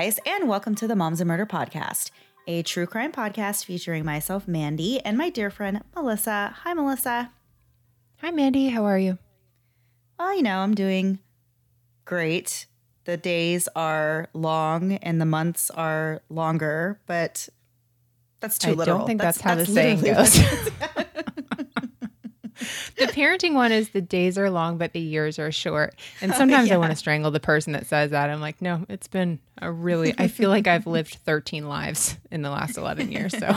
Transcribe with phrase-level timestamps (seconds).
[0.00, 2.10] guys, and welcome to the Moms and Murder Podcast,
[2.46, 6.54] a true crime podcast featuring myself, Mandy, and my dear friend, Melissa.
[6.62, 7.30] Hi, Melissa.
[8.22, 8.70] Hi, Mandy.
[8.70, 9.18] How are you?
[10.18, 11.18] Well, you know, I'm doing
[12.06, 12.64] great.
[13.04, 17.50] The days are long and the months are longer, but
[18.40, 18.98] that's too I literal.
[19.00, 20.40] don't think that's, how the saying goes.
[23.00, 25.94] the parenting one is the days are long, but the years are short.
[26.20, 26.74] And oh, sometimes yeah.
[26.74, 28.30] I want to strangle the person that says that.
[28.30, 32.42] I'm like, no, it's been a really, I feel like I've lived 13 lives in
[32.42, 33.36] the last 11 years.
[33.36, 33.48] So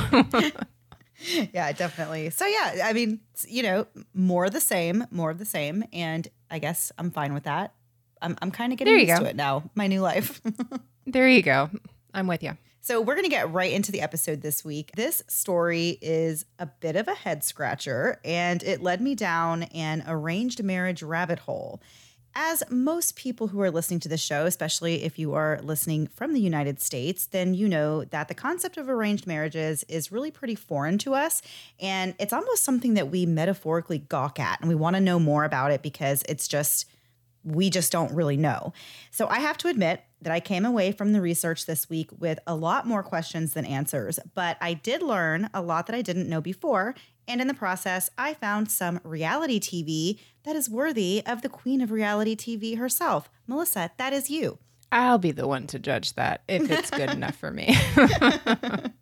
[1.54, 2.30] yeah, definitely.
[2.30, 6.28] So yeah, I mean, you know, more of the same, more of the same, and
[6.50, 7.74] I guess I'm fine with that.
[8.22, 9.20] I'm I'm kind of getting used go.
[9.20, 9.70] to it now.
[9.76, 10.42] My new life.
[11.06, 11.70] there you go.
[12.14, 12.58] I'm with you.
[12.86, 14.92] So we're going to get right into the episode this week.
[14.98, 20.04] This story is a bit of a head scratcher and it led me down an
[20.06, 21.82] arranged marriage rabbit hole.
[22.36, 26.34] As most people who are listening to the show, especially if you are listening from
[26.34, 30.56] the United States, then you know that the concept of arranged marriages is really pretty
[30.56, 31.42] foreign to us.
[31.80, 34.60] And it's almost something that we metaphorically gawk at.
[34.60, 36.86] And we want to know more about it because it's just
[37.46, 38.74] we just don't really know.
[39.12, 42.40] So I have to admit that I came away from the research this week with
[42.48, 46.30] a lot more questions than answers, but I did learn a lot that I didn't
[46.30, 46.96] know before.
[47.28, 51.82] And in the process, I found some reality TV that is worthy of the queen
[51.82, 53.30] of reality TV herself.
[53.48, 54.60] Melissa, that is you.
[54.92, 57.76] I'll be the one to judge that if it's good enough for me.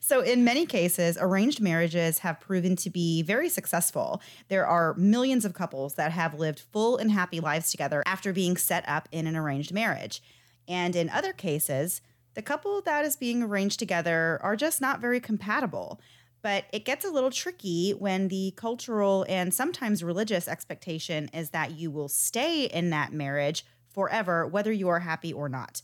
[0.00, 4.20] So, in many cases, arranged marriages have proven to be very successful.
[4.48, 8.56] There are millions of couples that have lived full and happy lives together after being
[8.56, 10.22] set up in an arranged marriage.
[10.68, 12.00] And in other cases,
[12.34, 16.00] the couple that is being arranged together are just not very compatible.
[16.42, 21.72] But it gets a little tricky when the cultural and sometimes religious expectation is that
[21.72, 25.80] you will stay in that marriage forever, whether you are happy or not.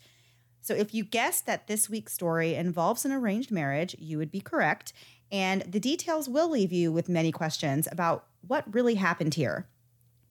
[0.60, 4.40] So if you guessed that this week's story involves an arranged marriage, you would be
[4.40, 4.92] correct.
[5.32, 9.66] And the details will leave you with many questions about what really happened here.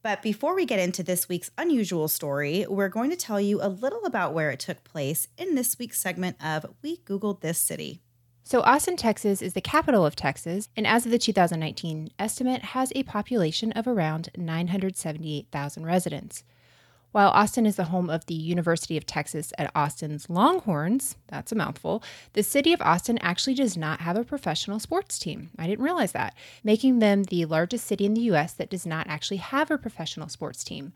[0.02, 3.68] But before we get into this week's unusual story, we're going to tell you a
[3.68, 8.00] little about where it took place in this week's segment of We Googled This City.
[8.46, 12.94] So, Austin, Texas is the capital of Texas, and as of the 2019 estimate, has
[12.96, 16.46] a population of around 978,000 residents.
[17.12, 21.56] While Austin is the home of the University of Texas at Austin's Longhorns, that's a
[21.56, 22.04] mouthful,
[22.34, 25.50] the city of Austin actually does not have a professional sports team.
[25.58, 28.54] I didn't realize that, making them the largest city in the U.S.
[28.54, 30.94] that does not actually have a professional sports team.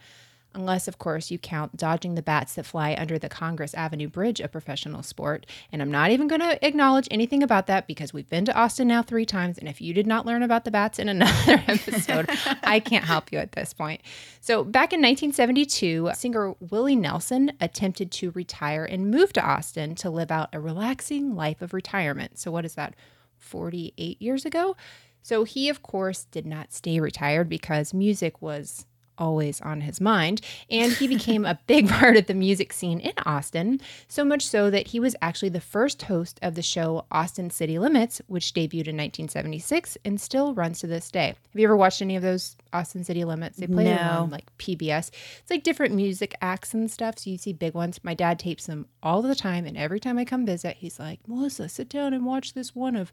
[0.55, 4.39] Unless, of course, you count dodging the bats that fly under the Congress Avenue Bridge
[4.39, 5.47] a professional sport.
[5.71, 8.87] And I'm not even going to acknowledge anything about that because we've been to Austin
[8.87, 9.57] now three times.
[9.57, 12.29] And if you did not learn about the bats in another episode,
[12.63, 14.01] I can't help you at this point.
[14.41, 20.09] So, back in 1972, singer Willie Nelson attempted to retire and move to Austin to
[20.09, 22.37] live out a relaxing life of retirement.
[22.37, 22.95] So, what is that,
[23.39, 24.75] 48 years ago?
[25.23, 28.85] So, he, of course, did not stay retired because music was
[29.17, 30.41] always on his mind.
[30.69, 34.69] And he became a big part of the music scene in Austin, so much so
[34.69, 38.87] that he was actually the first host of the show Austin City Limits, which debuted
[38.87, 41.27] in 1976 and still runs to this day.
[41.27, 43.57] Have you ever watched any of those Austin City Limits?
[43.57, 45.09] They play them on like PBS.
[45.39, 47.19] It's like different music acts and stuff.
[47.19, 47.99] So you see big ones.
[48.03, 49.65] My dad tapes them all the time.
[49.65, 52.95] And every time I come visit, he's like, Melissa, sit down and watch this one
[52.95, 53.11] of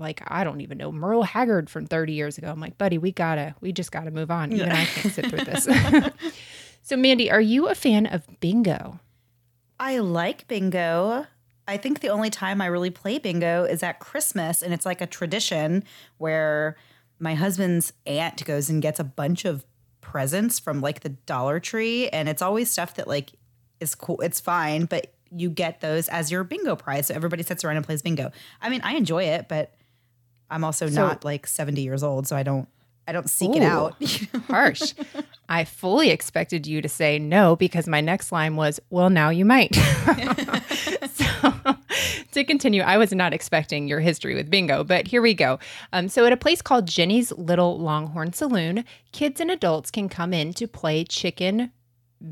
[0.00, 2.48] like I don't even know Merle Haggard from 30 years ago.
[2.48, 4.52] I'm like, buddy, we gotta, we just gotta move on.
[4.52, 5.68] Even I can't sit through this.
[6.82, 9.00] so, Mandy, are you a fan of bingo?
[9.78, 11.26] I like bingo.
[11.66, 15.00] I think the only time I really play bingo is at Christmas, and it's like
[15.00, 15.84] a tradition
[16.18, 16.76] where
[17.18, 19.64] my husband's aunt goes and gets a bunch of
[20.00, 23.30] presents from like the Dollar Tree, and it's always stuff that like
[23.78, 24.20] is cool.
[24.20, 27.06] It's fine, but you get those as your bingo prize.
[27.06, 28.32] So everybody sits around and plays bingo.
[28.60, 29.74] I mean, I enjoy it, but
[30.50, 32.68] I'm also So- not like 70 years old, so I don't
[33.08, 33.96] I don't seek it out.
[34.46, 34.94] Harsh.
[35.48, 39.44] I fully expected you to say no because my next line was, well, now you
[39.44, 39.74] might.
[41.10, 41.52] so,
[42.32, 45.58] to continue, I was not expecting your history with bingo, but here we go.
[45.92, 50.32] Um, so, at a place called Ginny's Little Longhorn Saloon, kids and adults can come
[50.32, 51.72] in to play chicken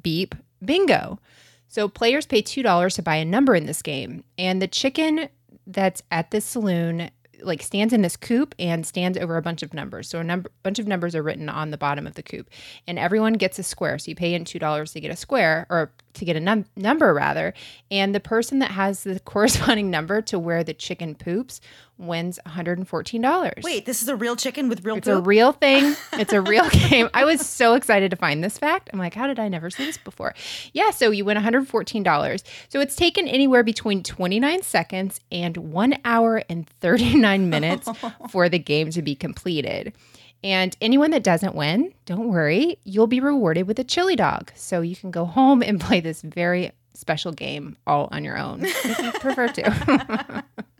[0.02, 1.18] beep bingo.
[1.66, 5.28] So, players pay $2 to buy a number in this game, and the chicken
[5.66, 7.10] that's at this saloon
[7.42, 10.08] like stands in this coop and stands over a bunch of numbers.
[10.08, 12.50] So a number bunch of numbers are written on the bottom of the coop,
[12.86, 13.98] and everyone gets a square.
[13.98, 16.66] So you pay in two dollars to get a square or to get a num-
[16.76, 17.54] number rather,
[17.90, 21.60] and the person that has the corresponding number to where the chicken poops
[21.98, 23.62] wins $114.
[23.62, 25.96] Wait, this is a real chicken with real It's a real thing.
[26.12, 27.08] It's a real game.
[27.14, 28.90] I was so excited to find this fact.
[28.92, 30.34] I'm like, how did I never see this before?
[30.72, 32.42] Yeah, so you win $114.
[32.68, 37.88] So it's taken anywhere between 29 seconds and one hour and 39 minutes
[38.30, 39.92] for the game to be completed.
[40.42, 44.52] And anyone that doesn't win, don't worry, you'll be rewarded with a chili dog.
[44.54, 48.64] So you can go home and play this very special game all on your own
[48.64, 50.44] if you prefer to.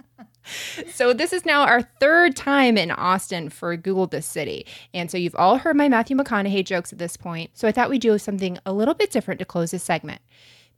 [0.92, 4.66] So this is now our third time in Austin for Google This City.
[4.94, 7.50] And so you've all heard my Matthew McConaughey jokes at this point.
[7.54, 10.22] So I thought we'd do something a little bit different to close this segment.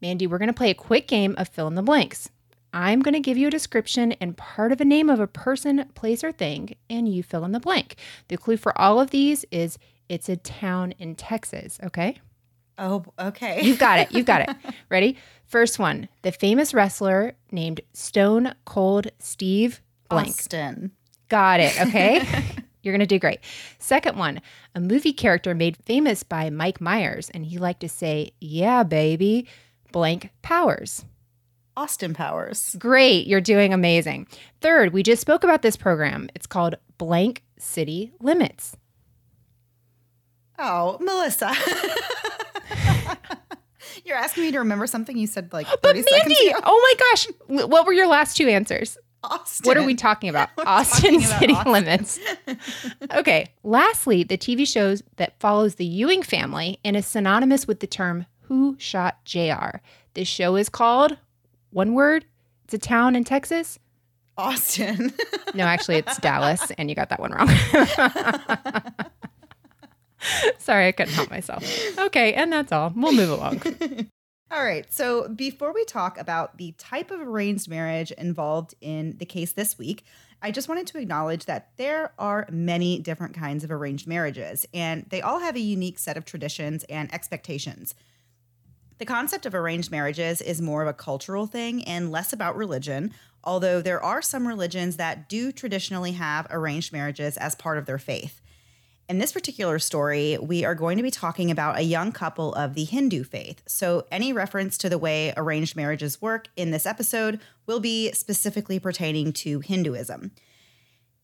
[0.00, 2.30] Mandy, we're going to play a quick game of fill in the blanks.
[2.72, 5.86] I'm going to give you a description and part of a name of a person,
[5.94, 7.96] place, or thing, and you fill in the blank.
[8.28, 9.78] The clue for all of these is
[10.08, 12.16] it's a town in Texas, okay?
[12.80, 13.60] Oh, okay.
[13.62, 14.10] You've got it.
[14.10, 14.56] You've got it.
[14.88, 15.16] Ready?
[15.44, 20.28] First one the famous wrestler named Stone Cold Steve Blank.
[20.28, 20.92] Austin.
[21.28, 21.78] Got it.
[21.80, 22.26] Okay.
[22.82, 23.40] You're going to do great.
[23.78, 24.40] Second one,
[24.74, 29.46] a movie character made famous by Mike Myers, and he liked to say, Yeah, baby,
[29.92, 31.04] blank powers.
[31.76, 32.76] Austin Powers.
[32.78, 33.26] Great.
[33.26, 34.26] You're doing amazing.
[34.60, 36.28] Third, we just spoke about this program.
[36.34, 38.76] It's called Blank City Limits.
[40.58, 41.54] Oh, Melissa.
[44.04, 46.60] You're asking me to remember something you said like 30 But seconds Mandy, ago.
[46.64, 46.94] oh
[47.48, 48.96] my gosh, what were your last two answers?
[49.22, 49.68] Austin.
[49.68, 50.48] What are we talking about?
[50.56, 51.72] We're Austin talking about City Austin.
[51.72, 52.20] Limits.
[53.14, 53.52] okay.
[53.62, 58.24] Lastly, the TV shows that follows the Ewing family and is synonymous with the term
[58.42, 59.78] Who Shot JR.
[60.14, 61.18] This show is called
[61.70, 62.24] one word.
[62.64, 63.78] It's a town in Texas.
[64.38, 65.12] Austin.
[65.54, 67.48] No, actually, it's Dallas, and you got that one wrong.
[70.58, 71.64] Sorry, I couldn't help myself.
[71.98, 72.92] Okay, and that's all.
[72.94, 73.62] We'll move along.
[74.52, 74.92] All right.
[74.92, 79.78] So before we talk about the type of arranged marriage involved in the case this
[79.78, 80.04] week,
[80.42, 85.06] I just wanted to acknowledge that there are many different kinds of arranged marriages, and
[85.10, 87.94] they all have a unique set of traditions and expectations.
[88.98, 93.12] The concept of arranged marriages is more of a cultural thing and less about religion,
[93.44, 97.98] although there are some religions that do traditionally have arranged marriages as part of their
[97.98, 98.39] faith.
[99.10, 102.74] In this particular story, we are going to be talking about a young couple of
[102.74, 103.60] the Hindu faith.
[103.66, 108.78] So, any reference to the way arranged marriages work in this episode will be specifically
[108.78, 110.30] pertaining to Hinduism.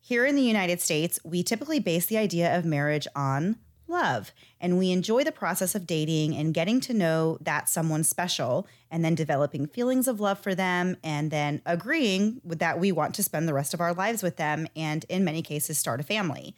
[0.00, 3.55] Here in the United States, we typically base the idea of marriage on
[3.87, 8.67] love, and we enjoy the process of dating and getting to know that someone special,
[8.91, 13.23] and then developing feelings of love for them, and then agreeing that we want to
[13.23, 16.56] spend the rest of our lives with them, and in many cases, start a family.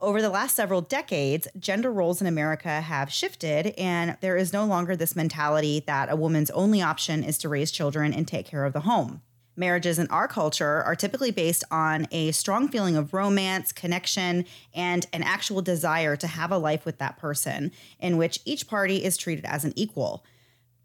[0.00, 4.64] Over the last several decades, gender roles in America have shifted, and there is no
[4.64, 8.64] longer this mentality that a woman's only option is to raise children and take care
[8.64, 9.22] of the home.
[9.56, 15.08] Marriages in our culture are typically based on a strong feeling of romance, connection, and
[15.12, 19.16] an actual desire to have a life with that person, in which each party is
[19.16, 20.24] treated as an equal.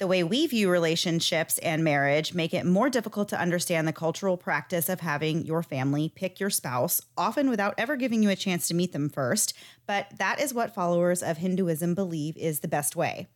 [0.04, 4.36] The way we view relationships and marriage make it more difficult to understand the cultural
[4.36, 8.68] practice of having your family pick your spouse, often without ever giving you a chance
[8.68, 9.54] to meet them first.
[9.88, 13.30] But that is what followers of Hinduism believe is the best way.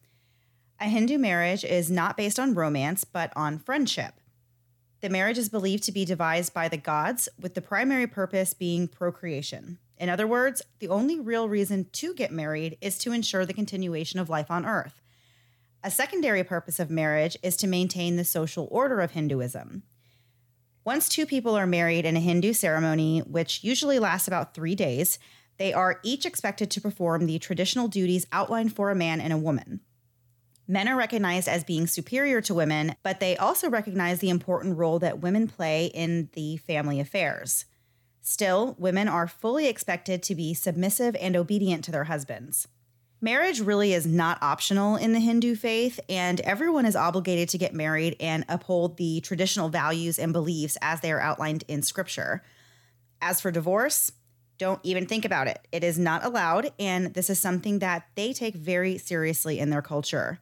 [0.82, 4.16] A Hindu marriage is not based on romance, but on friendship.
[5.00, 8.90] The marriage is believed to be devised by the gods, with the primary purpose being
[8.90, 9.78] procreation.
[9.98, 14.20] In other words, the only real reason to get married is to ensure the continuation
[14.20, 15.02] of life on earth.
[15.84, 19.84] A secondary purpose of marriage is to maintain the social order of Hinduism.
[20.84, 25.20] Once two people are married in a Hindu ceremony, which usually lasts about three days,
[25.58, 29.38] they are each expected to perform the traditional duties outlined for a man and a
[29.38, 29.82] woman.
[30.68, 35.00] Men are recognized as being superior to women, but they also recognize the important role
[35.00, 37.66] that women play in the family affairs.
[38.22, 42.68] Still, women are fully expected to be submissive and obedient to their husbands.
[43.20, 47.74] Marriage really is not optional in the Hindu faith, and everyone is obligated to get
[47.74, 52.44] married and uphold the traditional values and beliefs as they are outlined in scripture.
[53.20, 54.12] As for divorce,
[54.60, 55.68] don't even think about it.
[55.72, 59.82] It is not allowed, and this is something that they take very seriously in their
[59.82, 60.40] culture.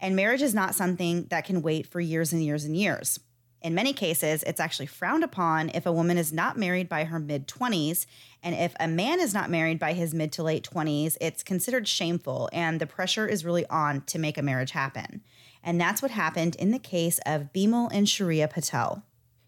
[0.00, 3.20] And marriage is not something that can wait for years and years and years.
[3.64, 7.18] In many cases, it's actually frowned upon if a woman is not married by her
[7.18, 8.04] mid 20s.
[8.42, 11.88] And if a man is not married by his mid to late 20s, it's considered
[11.88, 15.22] shameful and the pressure is really on to make a marriage happen.
[15.62, 19.02] And that's what happened in the case of Bimal and Shreya Patel.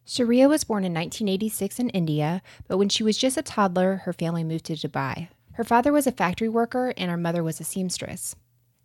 [0.07, 4.15] Shreya was born in 1986 in India, but when she was just a toddler, her
[4.15, 5.29] family moved to Dubai.
[5.53, 8.35] Her father was a factory worker and her mother was a seamstress.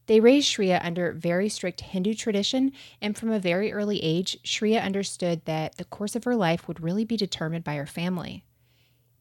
[0.08, 4.84] They raised Shreya under very strict Hindu tradition, and from a very early age, Shreya
[4.84, 8.44] understood that the course of her life would really be determined by her family.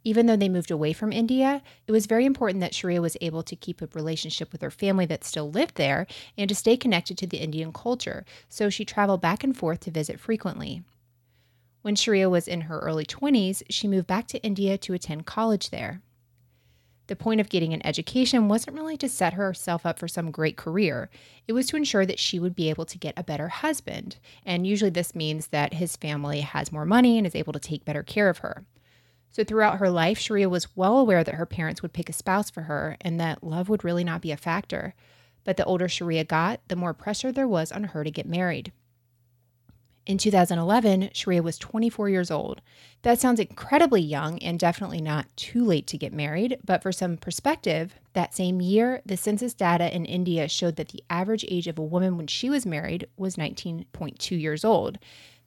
[0.02, 3.42] Even though they moved away from India, it was very important that Shreya was able
[3.42, 6.06] to keep a relationship with her family that still lived there
[6.38, 9.90] and to stay connected to the Indian culture, so she traveled back and forth to
[9.90, 10.82] visit frequently.
[11.82, 15.68] When Shreya was in her early 20s, she moved back to India to attend college
[15.68, 16.00] there.
[17.10, 20.56] The point of getting an education wasn't really to set herself up for some great
[20.56, 21.10] career.
[21.48, 24.18] It was to ensure that she would be able to get a better husband.
[24.46, 27.84] And usually, this means that his family has more money and is able to take
[27.84, 28.64] better care of her.
[29.32, 32.48] So, throughout her life, Shreya was well aware that her parents would pick a spouse
[32.48, 34.94] for her and that love would really not be a factor.
[35.42, 38.70] But the older Shreya got, the more pressure there was on her to get married.
[40.10, 42.62] In 2011, Shreya was 24 years old.
[43.02, 47.16] That sounds incredibly young and definitely not too late to get married, but for some
[47.16, 51.78] perspective, that same year, the census data in India showed that the average age of
[51.78, 54.98] a woman when she was married was 19.2 years old.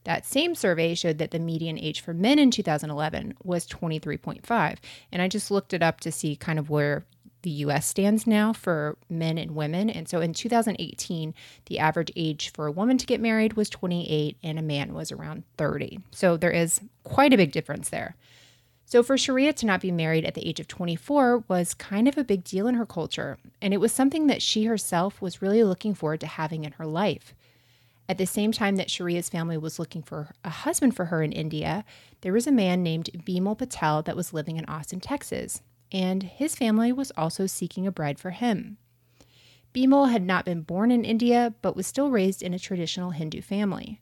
[0.05, 4.77] That same survey showed that the median age for men in 2011 was 23.5.
[5.12, 7.05] And I just looked it up to see kind of where
[7.43, 9.89] the US stands now for men and women.
[9.89, 11.33] And so in 2018,
[11.67, 15.12] the average age for a woman to get married was 28 and a man was
[15.12, 16.00] around 30.
[16.12, 18.15] So there is quite a big difference there.
[18.85, 22.17] So for Shreya to not be married at the age of 24 was kind of
[22.17, 23.38] a big deal in her culture.
[23.62, 26.85] And it was something that she herself was really looking forward to having in her
[26.85, 27.33] life.
[28.07, 31.31] At the same time that Shreya's family was looking for a husband for her in
[31.31, 31.85] India,
[32.21, 35.62] there was a man named Bimal Patel that was living in Austin, Texas,
[35.93, 38.77] and his family was also seeking a bride for him.
[39.73, 43.41] Bimal had not been born in India, but was still raised in a traditional Hindu
[43.41, 44.01] family.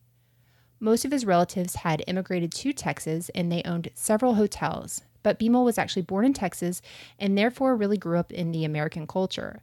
[0.80, 5.64] Most of his relatives had immigrated to Texas and they owned several hotels, but Bimal
[5.64, 6.82] was actually born in Texas
[7.20, 9.62] and therefore really grew up in the American culture.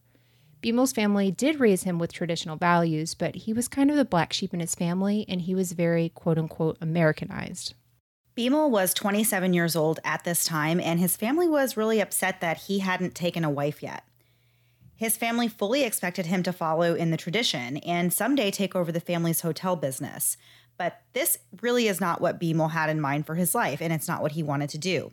[0.62, 4.32] Bimal's family did raise him with traditional values, but he was kind of the black
[4.32, 7.74] sheep in his family and he was very quote unquote Americanized.
[8.38, 12.56] Bimal was 27 years old at this time, and his family was really upset that
[12.58, 14.04] he hadn't taken a wife yet.
[14.94, 19.00] His family fully expected him to follow in the tradition and someday take over the
[19.00, 20.36] family's hotel business.
[20.76, 24.06] But this really is not what Bimal had in mind for his life, and it's
[24.06, 25.10] not what he wanted to do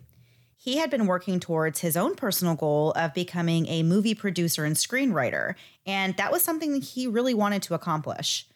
[0.57, 4.75] he had been working towards his own personal goal of becoming a movie producer and
[4.75, 5.53] screenwriter,
[5.85, 8.47] and that was something that he really wanted to accomplish.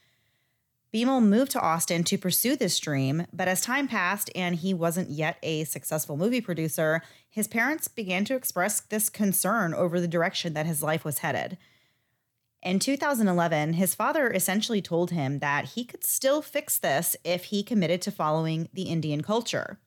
[0.93, 5.11] Bimal moved to Austin to pursue this dream, but as time passed and he wasn't
[5.11, 10.53] yet a successful movie producer, his parents began to express this concern over the direction
[10.53, 11.59] that his life was headed.
[12.63, 17.61] In 2011, his father essentially told him that he could still fix this if he
[17.61, 19.79] committed to following the Indian culture.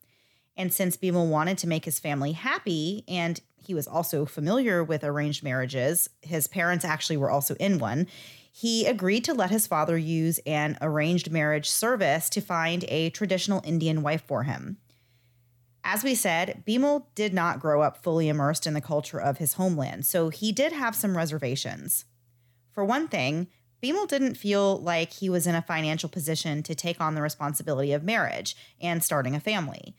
[0.56, 5.02] And since Bimal wanted to make his family happy and he was also familiar with
[5.02, 8.06] arranged marriages, his parents actually were also in one.
[8.52, 13.62] He agreed to let his father use an arranged marriage service to find a traditional
[13.64, 14.76] Indian wife for him.
[15.82, 19.54] As we said, Bimal did not grow up fully immersed in the culture of his
[19.54, 22.04] homeland, so he did have some reservations.
[22.72, 23.48] For one thing,
[23.82, 27.92] Bimal didn't feel like he was in a financial position to take on the responsibility
[27.92, 29.96] of marriage and starting a family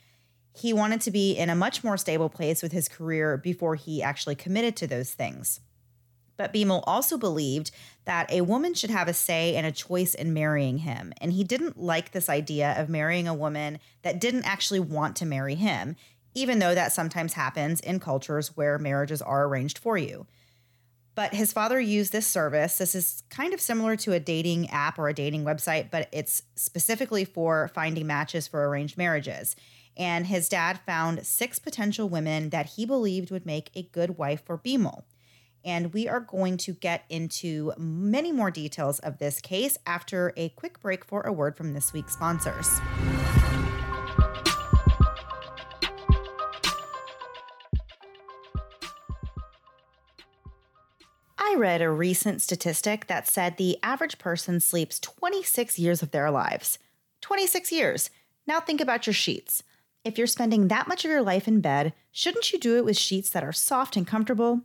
[0.55, 4.03] he wanted to be in a much more stable place with his career before he
[4.03, 5.60] actually committed to those things.
[6.37, 7.71] But Bimal also believed
[8.05, 11.13] that a woman should have a say and a choice in marrying him.
[11.21, 15.25] And he didn't like this idea of marrying a woman that didn't actually want to
[15.25, 15.95] marry him,
[16.33, 20.25] even though that sometimes happens in cultures where marriages are arranged for you.
[21.15, 22.79] But his father used this service.
[22.79, 26.41] This is kind of similar to a dating app or a dating website, but it's
[26.55, 29.55] specifically for finding matches for arranged marriages
[29.95, 34.43] and his dad found six potential women that he believed would make a good wife
[34.45, 35.03] for Bimal.
[35.65, 40.50] And we are going to get into many more details of this case after a
[40.50, 42.79] quick break for a word from this week's sponsors.
[51.53, 56.32] I read a recent statistic that said the average person sleeps 26 years of their
[56.32, 56.79] lives.
[57.22, 58.10] 26 years.
[58.48, 59.62] Now think about your sheets.
[60.03, 62.98] If you're spending that much of your life in bed, shouldn't you do it with
[62.98, 64.62] sheets that are soft and comfortable?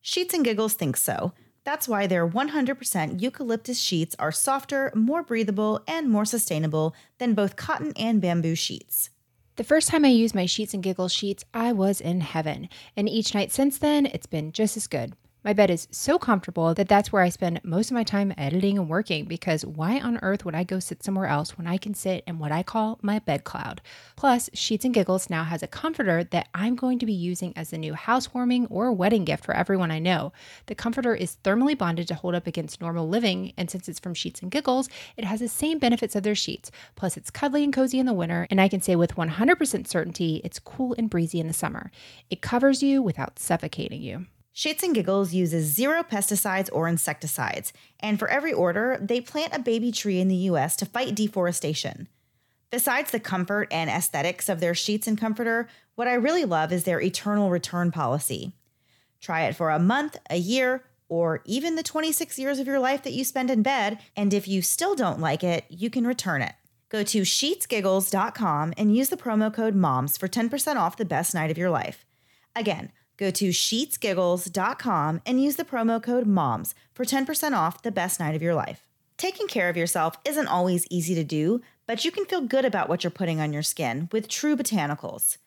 [0.00, 1.32] Sheets and Giggles think so.
[1.64, 7.56] That's why their 100% eucalyptus sheets are softer, more breathable, and more sustainable than both
[7.56, 9.10] cotton and bamboo sheets.
[9.56, 13.08] The first time I used my Sheets and Giggles sheets, I was in heaven, and
[13.08, 15.14] each night since then, it's been just as good.
[15.44, 18.76] My bed is so comfortable that that's where I spend most of my time editing
[18.76, 21.94] and working because why on earth would I go sit somewhere else when I can
[21.94, 23.80] sit in what I call my bed cloud?
[24.16, 27.70] Plus, Sheets and Giggles now has a comforter that I'm going to be using as
[27.70, 30.32] the new housewarming or wedding gift for everyone I know.
[30.66, 34.14] The comforter is thermally bonded to hold up against normal living, and since it's from
[34.14, 36.72] Sheets and Giggles, it has the same benefits of their sheets.
[36.96, 40.40] Plus, it's cuddly and cozy in the winter, and I can say with 100% certainty
[40.42, 41.92] it's cool and breezy in the summer.
[42.28, 44.26] It covers you without suffocating you.
[44.58, 49.60] Sheets and Giggles uses zero pesticides or insecticides, and for every order, they plant a
[49.60, 52.08] baby tree in the US to fight deforestation.
[52.72, 56.82] Besides the comfort and aesthetics of their sheets and comforter, what I really love is
[56.82, 58.52] their eternal return policy.
[59.20, 63.04] Try it for a month, a year, or even the 26 years of your life
[63.04, 66.42] that you spend in bed, and if you still don't like it, you can return
[66.42, 66.54] it.
[66.88, 71.52] Go to sheetsgiggles.com and use the promo code MOMS for 10% off the best night
[71.52, 72.04] of your life.
[72.56, 78.20] Again, Go to sheetsgiggles.com and use the promo code MOMS for 10% off the best
[78.20, 78.88] night of your life.
[79.18, 82.88] Taking care of yourself isn't always easy to do, but you can feel good about
[82.88, 85.38] what you're putting on your skin with True Botanicals.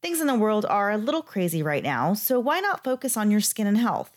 [0.00, 3.30] Things in the world are a little crazy right now, so why not focus on
[3.30, 4.16] your skin and health?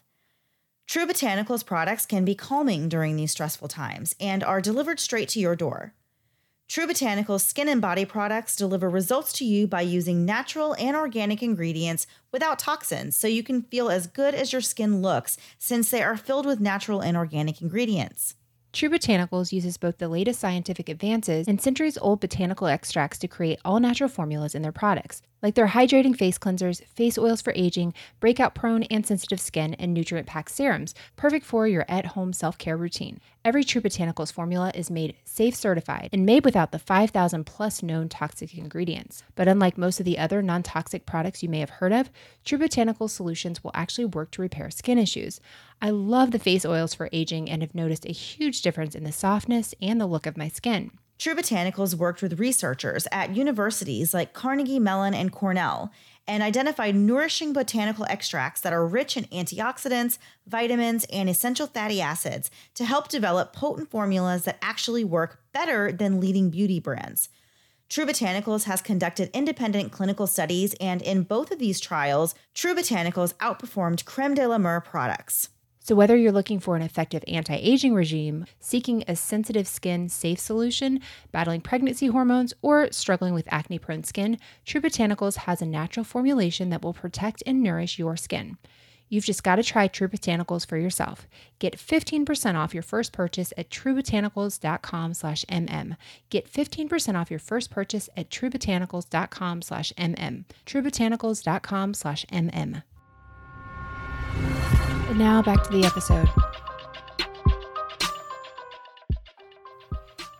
[0.85, 5.39] True Botanicals products can be calming during these stressful times and are delivered straight to
[5.39, 5.93] your door.
[6.69, 11.43] True Botanicals skin and body products deliver results to you by using natural and organic
[11.43, 16.01] ingredients without toxins, so you can feel as good as your skin looks since they
[16.01, 18.35] are filled with natural and organic ingredients.
[18.71, 23.59] True Botanicals uses both the latest scientific advances and centuries old botanical extracts to create
[23.63, 27.93] all natural formulas in their products, like their hydrating face cleansers, face oils for aging,
[28.21, 32.57] breakout prone and sensitive skin, and nutrient packed serums, perfect for your at home self
[32.57, 33.19] care routine.
[33.45, 38.07] Every True Botanicals formula is made safe certified and made without the 5,000 plus known
[38.07, 39.23] toxic ingredients.
[39.35, 42.09] But unlike most of the other non toxic products you may have heard of,
[42.45, 45.41] True Botanicals solutions will actually work to repair skin issues.
[45.81, 49.11] I love the face oils for aging and have noticed a huge difference in the
[49.11, 50.91] softness and the look of my skin.
[51.23, 55.89] True Botanicals worked with researchers at universities like Carnegie Mellon and Cornell
[56.27, 62.51] and identified nourishing botanical extracts that are rich in antioxidants, vitamins, and essential fatty acids
[62.73, 67.29] to help develop potent formulas that actually work better than leading beauty brands.
[67.87, 73.33] True Botanicals has conducted independent clinical studies, and in both of these trials, True Botanicals
[73.35, 75.47] outperformed Creme de la Mer products.
[75.85, 80.39] So, whether you're looking for an effective anti aging regime, seeking a sensitive skin safe
[80.39, 81.01] solution,
[81.33, 86.69] battling pregnancy hormones, or struggling with acne prone skin, True Botanicals has a natural formulation
[86.69, 88.57] that will protect and nourish your skin.
[89.09, 91.27] You've just got to try True Botanicals for yourself.
[91.59, 95.97] Get 15% off your first purchase at truebotanicals.com slash mm.
[96.29, 100.45] Get 15% off your first purchase at truebotanicals.com slash mm.
[100.65, 102.83] truebotanicals.com slash mm.
[105.13, 106.27] And now back to the episode.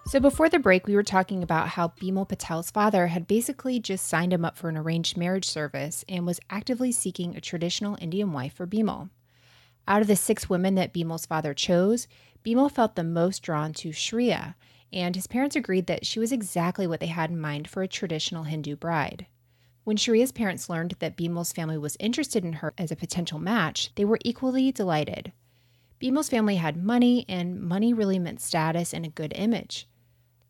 [0.07, 4.07] So, before the break, we were talking about how Bimal Patel's father had basically just
[4.07, 8.33] signed him up for an arranged marriage service and was actively seeking a traditional Indian
[8.33, 9.11] wife for Bimal.
[9.87, 12.07] Out of the six women that Bimal's father chose,
[12.43, 14.55] Bimal felt the most drawn to Shreya,
[14.91, 17.87] and his parents agreed that she was exactly what they had in mind for a
[17.87, 19.27] traditional Hindu bride.
[19.83, 23.91] When Shreya's parents learned that Bimal's family was interested in her as a potential match,
[23.95, 25.33] they were equally delighted.
[25.99, 29.87] Bimal's family had money, and money really meant status and a good image.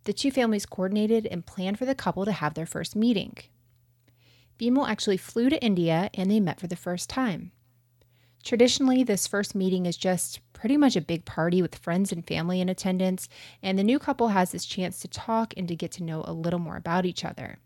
[0.04, 3.38] The two families coordinated and planned for the couple to have their first meeting.
[4.60, 7.52] Bimal actually flew to India and they met for the first time.
[8.44, 12.60] Traditionally, this first meeting is just pretty much a big party with friends and family
[12.60, 13.30] in attendance,
[13.64, 16.34] and the new couple has this chance to talk and to get to know a
[16.34, 17.58] little more about each other.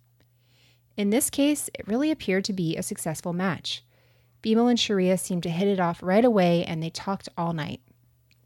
[0.97, 3.83] In this case, it really appeared to be a successful match.
[4.41, 7.81] Bimal and Shreya seemed to hit it off right away and they talked all night.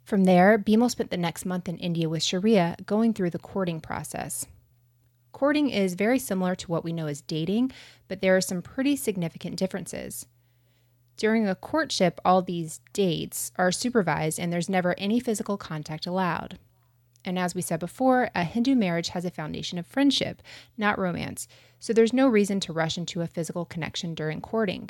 [0.04, 3.80] From there, Bimal spent the next month in India with Shreya going through the courting
[3.80, 4.46] process.
[5.32, 7.72] Courting is very similar to what we know as dating,
[8.10, 10.26] but there are some pretty significant differences.
[11.16, 16.60] During a courtship, all these dates are supervised and there's never any physical contact allowed.
[17.24, 20.42] And as we said before, a Hindu marriage has a foundation of friendship,
[20.78, 21.48] not romance,
[21.80, 24.90] so there's no reason to rush into a physical connection during courting.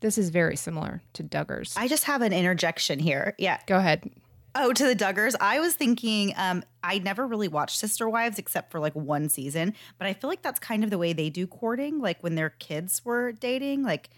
[0.00, 1.74] This is very similar to Duggars.
[1.76, 3.34] I just have an interjection here.
[3.38, 3.60] Yeah.
[3.66, 4.10] Go ahead.
[4.54, 5.34] Oh, to the Duggars.
[5.40, 9.74] I was thinking, um, I never really watched Sister Wives except for like one season,
[9.98, 12.50] but I feel like that's kind of the way they do courting, like when their
[12.50, 13.82] kids were dating.
[13.82, 14.10] Like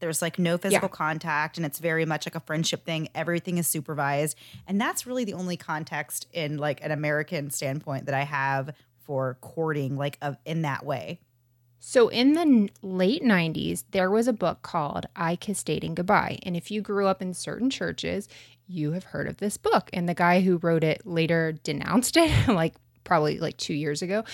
[0.00, 0.96] there's like no physical yeah.
[0.96, 3.08] contact and it's very much like a friendship thing.
[3.14, 4.36] Everything is supervised.
[4.66, 9.38] And that's really the only context in like an American standpoint that I have for
[9.40, 11.20] courting like of in that way.
[11.86, 16.38] So, in the n- late 90s, there was a book called I Kissed Dating Goodbye.
[16.42, 18.26] And if you grew up in certain churches,
[18.66, 19.90] you have heard of this book.
[19.92, 24.24] And the guy who wrote it later denounced it, like probably like two years ago.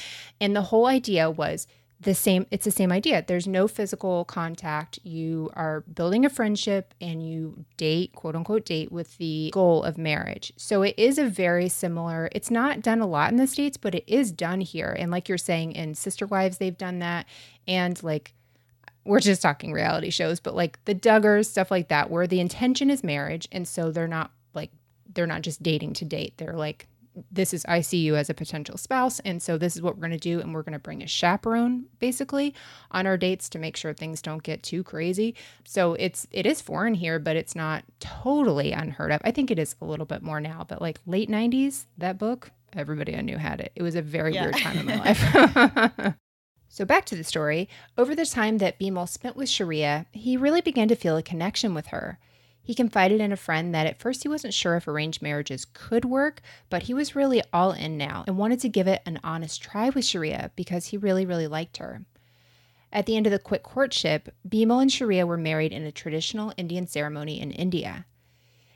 [0.40, 1.66] And the whole idea was
[2.00, 3.22] the same it's the same idea.
[3.26, 4.98] There's no physical contact.
[5.02, 9.98] You are building a friendship and you date quote unquote date with the goal of
[9.98, 10.52] marriage.
[10.56, 13.94] So it is a very similar it's not done a lot in the states but
[13.94, 14.96] it is done here.
[14.98, 17.26] And like you're saying in sister wives they've done that.
[17.68, 18.32] And like
[19.04, 22.88] we're just talking reality shows but like the duggars stuff like that where the intention
[22.88, 23.46] is marriage.
[23.52, 24.70] And so they're not like
[25.12, 26.38] they're not just dating to date.
[26.38, 26.88] They're like
[27.30, 30.06] this is I see you as a potential spouse and so this is what we're
[30.06, 32.54] going to do and we're going to bring a chaperone basically
[32.90, 35.34] on our dates to make sure things don't get too crazy.
[35.64, 39.20] So it's it is foreign here but it's not totally unheard of.
[39.24, 42.50] I think it is a little bit more now, but like late 90s that book
[42.72, 43.72] everybody I knew had it.
[43.74, 44.44] It was a very yeah.
[44.44, 46.14] weird time in my life.
[46.72, 47.68] So, back to the story.
[47.98, 51.74] Over the time that Bimal spent with Shreya, he really began to feel a connection
[51.74, 52.20] with her.
[52.70, 56.04] He confided in a friend that at first he wasn't sure if arranged marriages could
[56.04, 59.60] work, but he was really all in now and wanted to give it an honest
[59.60, 62.02] try with Shreya because he really, really liked her.
[62.92, 66.52] At the end of the quick courtship, Bimal and Shreya were married in a traditional
[66.56, 68.06] Indian ceremony in India.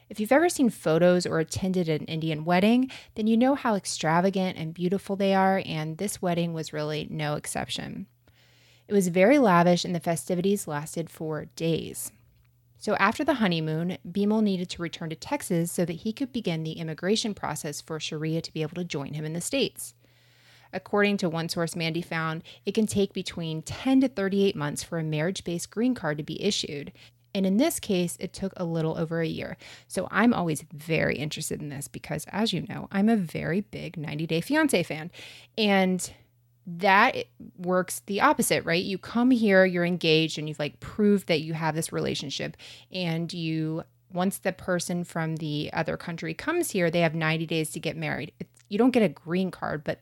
[0.08, 4.58] If you've ever seen photos or attended an Indian wedding, then you know how extravagant
[4.58, 8.08] and beautiful they are, and this wedding was really no exception.
[8.88, 12.10] It was very lavish, and the festivities lasted for days.
[12.84, 16.64] So after the honeymoon, Bimal needed to return to Texas so that he could begin
[16.64, 19.94] the immigration process for Shreya to be able to join him in the States.
[20.70, 24.98] According to one source Mandy found, it can take between 10 to 38 months for
[24.98, 26.92] a marriage based green card to be issued.
[27.34, 29.56] And in this case, it took a little over a year.
[29.88, 33.96] So I'm always very interested in this because, as you know, I'm a very big
[33.96, 35.10] 90 Day Fiance fan.
[35.56, 36.12] And
[36.66, 37.26] that
[37.58, 38.82] works the opposite, right?
[38.82, 42.56] You come here, you're engaged, and you've like proved that you have this relationship.
[42.90, 47.70] And you, once the person from the other country comes here, they have 90 days
[47.72, 48.32] to get married.
[48.40, 50.00] It's, you don't get a green card, but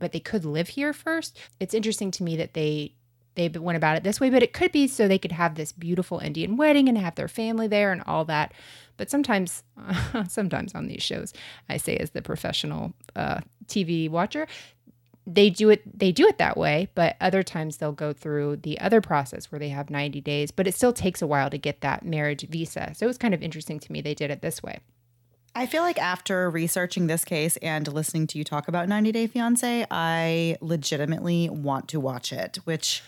[0.00, 1.38] but they could live here first.
[1.60, 2.94] It's interesting to me that they
[3.34, 5.72] they went about it this way, but it could be so they could have this
[5.72, 8.52] beautiful Indian wedding and have their family there and all that.
[8.96, 11.32] But sometimes, uh, sometimes on these shows,
[11.68, 14.46] I say as the professional uh, TV watcher,
[15.26, 18.78] they do it they do it that way but other times they'll go through the
[18.80, 21.80] other process where they have 90 days but it still takes a while to get
[21.80, 24.62] that marriage visa so it was kind of interesting to me they did it this
[24.62, 24.80] way
[25.56, 29.28] I feel like after researching this case and listening to you talk about 90 Day
[29.28, 33.04] Fiance, I legitimately want to watch it, which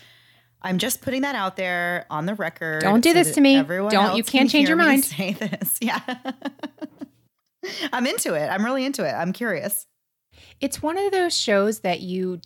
[0.63, 2.83] I'm just putting that out there on the record.
[2.83, 3.61] Don't do so this to me.
[3.63, 5.05] Don't you can't can change your mind.
[5.05, 5.79] Say this.
[5.81, 6.01] Yeah.
[7.93, 8.47] I'm into it.
[8.47, 9.13] I'm really into it.
[9.13, 9.87] I'm curious.
[10.61, 12.41] It's one of those shows that you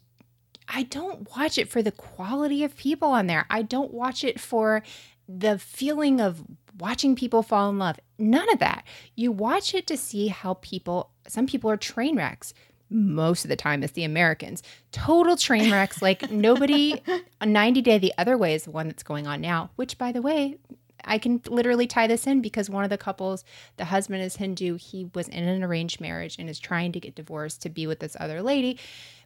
[0.73, 3.45] I don't watch it for the quality of people on there.
[3.51, 4.83] I don't watch it for
[5.29, 6.43] the feeling of
[6.79, 7.97] watching people fall in love.
[8.19, 8.85] None of that.
[9.17, 12.55] You watch it to see how people, some people are train wrecks.
[12.89, 14.63] Most of the time, it's the Americans.
[14.93, 16.03] Total train wrecks.
[16.03, 17.01] Like nobody,
[17.41, 20.13] a 90 Day the Other Way is the one that's going on now, which, by
[20.13, 20.57] the way,
[21.05, 23.45] I can literally tie this in because one of the couples,
[23.77, 24.77] the husband is Hindu.
[24.77, 28.01] He was in an arranged marriage and is trying to get divorced to be with
[28.01, 28.79] this other lady.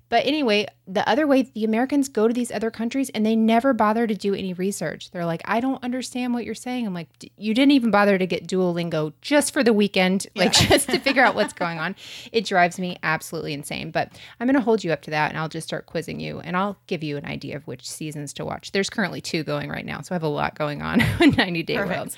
[0.09, 3.73] But anyway, the other way, the Americans go to these other countries and they never
[3.73, 5.11] bother to do any research.
[5.11, 6.87] They're like, I don't understand what you're saying.
[6.87, 10.69] I'm like, you didn't even bother to get Duolingo just for the weekend, like yeah.
[10.69, 11.97] just to figure out what's going on.
[12.33, 13.91] It drives me absolutely insane.
[13.91, 16.41] But I'm going to hold you up to that and I'll just start quizzing you
[16.41, 18.73] and I'll give you an idea of which seasons to watch.
[18.73, 20.01] There's currently two going right now.
[20.03, 22.17] So I have a lot going on in 90 Day World.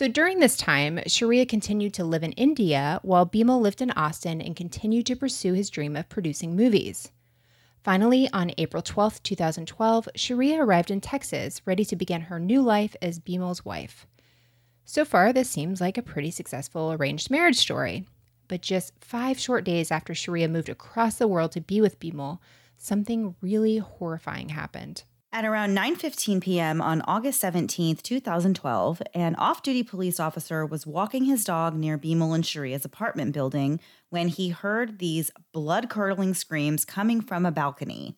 [0.00, 4.40] So during this time, Shreya continued to live in India while Bimal lived in Austin
[4.40, 7.12] and continued to pursue his dream of producing movies.
[7.84, 12.96] Finally, on April 12, 2012, Shreya arrived in Texas, ready to begin her new life
[13.02, 14.06] as Bimal's wife.
[14.86, 18.06] So far, this seems like a pretty successful arranged marriage story.
[18.48, 22.38] But just five short days after Shreya moved across the world to be with Bimal,
[22.78, 25.02] something really horrifying happened.
[25.32, 26.80] At around 9:15 p.m.
[26.80, 32.44] on August 17, 2012, an off-duty police officer was walking his dog near Bimal and
[32.44, 38.16] Shreya's apartment building when he heard these blood-curdling screams coming from a balcony.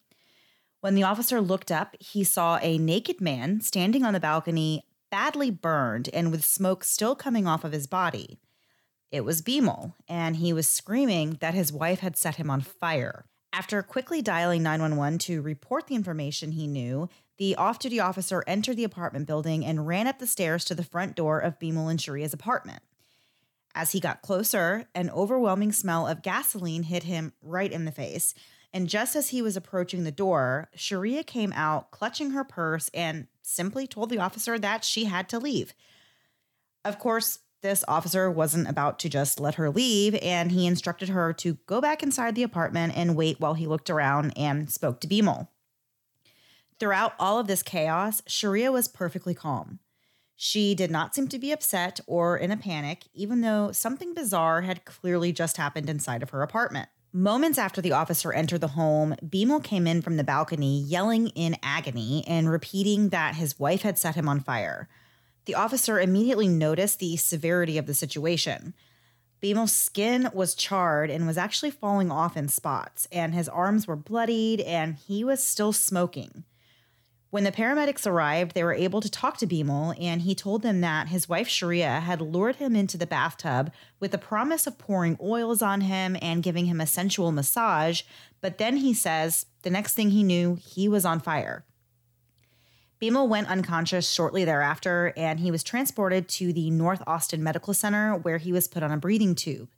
[0.81, 5.51] When the officer looked up, he saw a naked man standing on the balcony, badly
[5.51, 8.39] burned and with smoke still coming off of his body.
[9.11, 13.27] It was Bimal, and he was screaming that his wife had set him on fire.
[13.53, 18.77] After quickly dialing 911 to report the information he knew, the off duty officer entered
[18.77, 22.01] the apartment building and ran up the stairs to the front door of Bimal and
[22.01, 22.83] Shreya's apartment.
[23.75, 28.35] As he got closer, an overwhelming smell of gasoline hit him right in the face.
[28.73, 33.27] And just as he was approaching the door, Shreya came out clutching her purse and
[33.43, 35.75] simply told the officer that she had to leave.
[36.85, 41.33] Of course, this officer wasn't about to just let her leave, and he instructed her
[41.35, 45.09] to go back inside the apartment and wait while he looked around and spoke to
[45.09, 45.49] Bimal.
[46.79, 49.79] Throughout all of this chaos, Shreya was perfectly calm.
[50.35, 54.63] She did not seem to be upset or in a panic, even though something bizarre
[54.63, 56.89] had clearly just happened inside of her apartment.
[57.13, 61.57] Moments after the officer entered the home, Bimal came in from the balcony yelling in
[61.63, 64.89] agony and repeating that his wife had set him on fire.
[65.45, 68.75] The officer immediately noticed the severity of the situation.
[69.43, 73.97] Bimal's skin was charred and was actually falling off in spots, and his arms were
[73.97, 76.45] bloodied, and he was still smoking.
[77.31, 80.83] When the paramedics arrived, they were able to talk to Bimal, and he told them
[80.83, 85.17] that his wife Shreya had lured him into the bathtub with the promise of pouring
[85.21, 88.03] oils on him and giving him a sensual massage.
[88.43, 91.65] But then he says the next thing he knew, he was on fire.
[93.03, 98.15] Bimal went unconscious shortly thereafter, and he was transported to the North Austin Medical Center
[98.15, 99.69] where he was put on a breathing tube.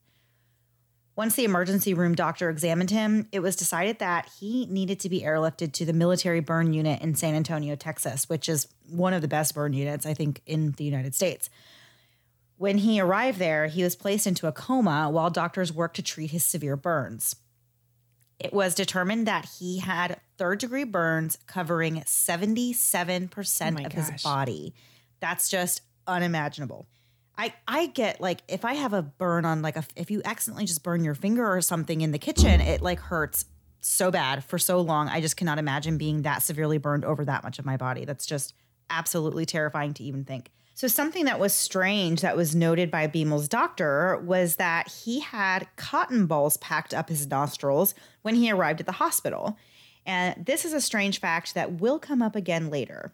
[1.17, 5.23] Once the emergency room doctor examined him, it was decided that he needed to be
[5.23, 9.29] airlifted to the military burn unit in San Antonio, Texas, which is one of the
[9.29, 11.49] best burn units, I think, in the United States.
[12.59, 16.33] When he arrived there, he was placed into a coma while doctors worked to treat
[16.33, 17.37] his severe burns.
[18.39, 24.11] It was determined that he had third degree burns covering 77% Oh of gosh.
[24.11, 24.75] his body.
[25.21, 26.87] That's just unimaginable.
[27.37, 30.67] I I get like if I have a burn on like a if you accidentally
[30.67, 33.47] just burn your finger or something in the kitchen, it like hurts
[33.81, 35.09] so bad for so long.
[35.09, 38.05] I just cannot imagine being that severely burned over that much of my body.
[38.05, 38.55] That's just
[38.89, 40.51] absolutely terrifying to even think.
[40.77, 45.69] So something that was strange that was noted by Bimal's doctor was that he had
[45.77, 49.57] cotton balls packed up his nostrils when he arrived at the hospital.
[50.05, 53.13] And this is a strange fact that will come up again later.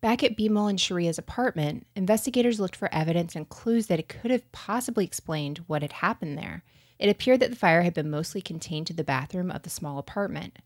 [0.00, 4.30] Back at Bimal and Shreya's apartment, investigators looked for evidence and clues that it could
[4.30, 6.62] have possibly explained what had happened there.
[6.98, 9.98] It appeared that the fire had been mostly contained to the bathroom of the small
[9.98, 10.58] apartment.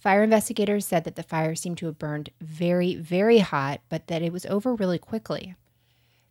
[0.00, 4.22] Fire investigators said that the fire seemed to have burned very, very hot, but that
[4.22, 5.54] it was over really quickly.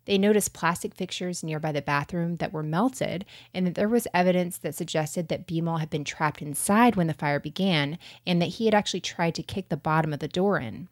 [0.06, 4.58] They noticed plastic fixtures nearby the bathroom that were melted, and that there was evidence
[4.58, 8.66] that suggested that Bimal had been trapped inside when the fire began, and that he
[8.66, 10.90] had actually tried to kick the bottom of the door in.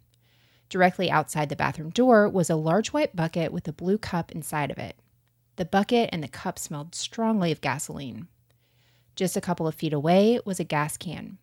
[0.70, 4.70] Directly outside the bathroom door was a large white bucket with a blue cup inside
[4.70, 4.98] of it.
[5.56, 8.28] The bucket and the cup smelled strongly of gasoline.
[9.16, 11.40] Just a couple of feet away was a gas can.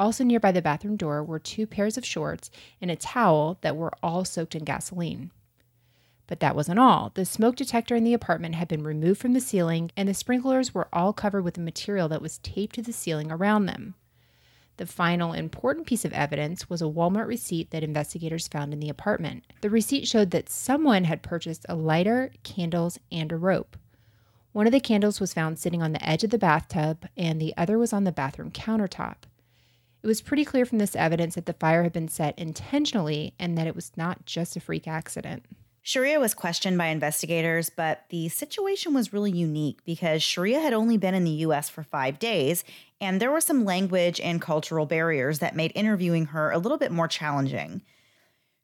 [0.00, 3.92] Also nearby the bathroom door were two pairs of shorts and a towel that were
[4.02, 5.30] all soaked in gasoline.
[6.26, 7.12] But that wasn't all.
[7.12, 10.72] The smoke detector in the apartment had been removed from the ceiling, and the sprinklers
[10.72, 13.94] were all covered with a material that was taped to the ceiling around them.
[14.78, 18.88] The final important piece of evidence was a Walmart receipt that investigators found in the
[18.88, 19.44] apartment.
[19.60, 23.76] The receipt showed that someone had purchased a lighter, candles, and a rope.
[24.52, 27.54] One of the candles was found sitting on the edge of the bathtub, and the
[27.58, 29.26] other was on the bathroom countertop.
[30.02, 33.56] It was pretty clear from this evidence that the fire had been set intentionally and
[33.58, 35.44] that it was not just a freak accident.
[35.84, 40.96] Shreya was questioned by investigators, but the situation was really unique because Shreya had only
[40.98, 42.64] been in the US for five days,
[43.00, 46.92] and there were some language and cultural barriers that made interviewing her a little bit
[46.92, 47.82] more challenging.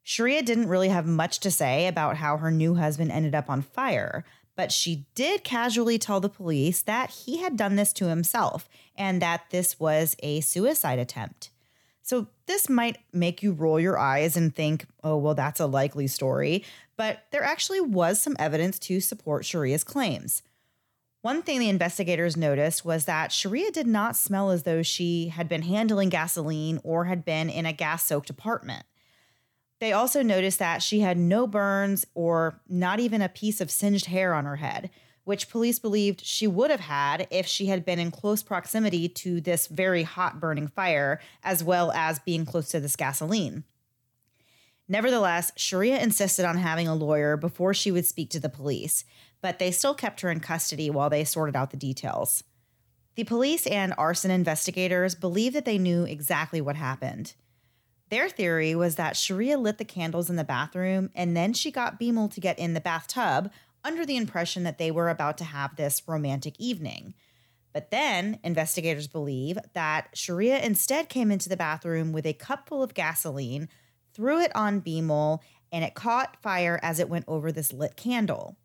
[0.05, 3.61] Shreya didn't really have much to say about how her new husband ended up on
[3.61, 4.23] fire,
[4.57, 8.67] but she did casually tell the police that he had done this to himself
[8.97, 11.51] and that this was a suicide attempt.
[12.01, 16.07] So, this might make you roll your eyes and think, oh, well, that's a likely
[16.07, 16.63] story,
[16.95, 20.41] but there actually was some evidence to support Shreya's claims.
[21.21, 25.49] One thing the investigators noticed was that Shreya did not smell as though she had
[25.49, 28.85] been handling gasoline or had been in a gas soaked apartment.
[29.79, 34.05] They also noticed that she had no burns or not even a piece of singed
[34.05, 34.89] hair on her head,
[35.23, 39.41] which police believed she would have had if she had been in close proximity to
[39.41, 43.63] this very hot burning fire, as well as being close to this gasoline.
[44.87, 49.03] Nevertheless, Shreya insisted on having a lawyer before she would speak to the police,
[49.41, 52.43] but they still kept her in custody while they sorted out the details.
[53.15, 57.33] The police and arson investigators believed that they knew exactly what happened.
[58.09, 61.99] Their theory was that Shreya lit the candles in the bathroom and then she got
[61.99, 63.51] Bimal to get in the bathtub
[63.83, 67.13] under the impression that they were about to have this romantic evening.
[67.73, 72.81] But then investigators believe that Shreya instead came into the bathroom with a cup full
[72.81, 73.69] of gasoline,
[74.13, 75.39] threw it on Bimal,
[75.71, 78.57] and it caught fire as it went over this lit candle.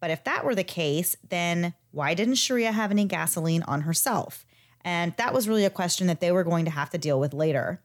[0.00, 4.46] But if that were the case, then why didn't Shreya have any gasoline on herself?
[4.82, 7.34] And that was really a question that they were going to have to deal with
[7.34, 7.82] later.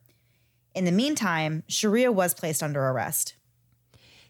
[0.75, 3.35] In the meantime, Shreya was placed under arrest.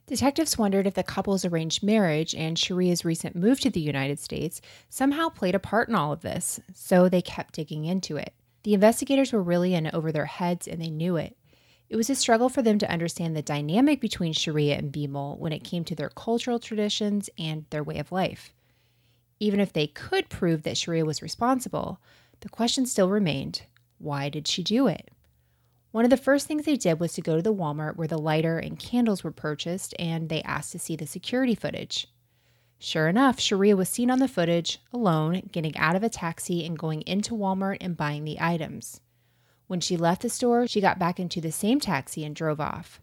[0.06, 4.62] Detectives wondered if the couple's arranged marriage and Shreya's recent move to the United States
[4.88, 8.36] somehow played a part in all of this, so they kept digging into it.
[8.62, 11.36] The investigators were really in over their heads and they knew it.
[11.90, 15.52] It was a struggle for them to understand the dynamic between Shreya and Bimal when
[15.52, 18.54] it came to their cultural traditions and their way of life.
[19.40, 22.00] Even if they could prove that Shreya was responsible,
[22.42, 23.64] the question still remained
[23.98, 25.10] why did she do it?
[25.96, 28.18] One of the first things they did was to go to the Walmart where the
[28.18, 32.10] lighter and candles were purchased and they asked to see the security footage.
[32.78, 36.78] Sure enough, Shreya was seen on the footage, alone, getting out of a taxi and
[36.78, 39.00] going into Walmart and buying the items.
[39.68, 43.00] When she left the store, she got back into the same taxi and drove off.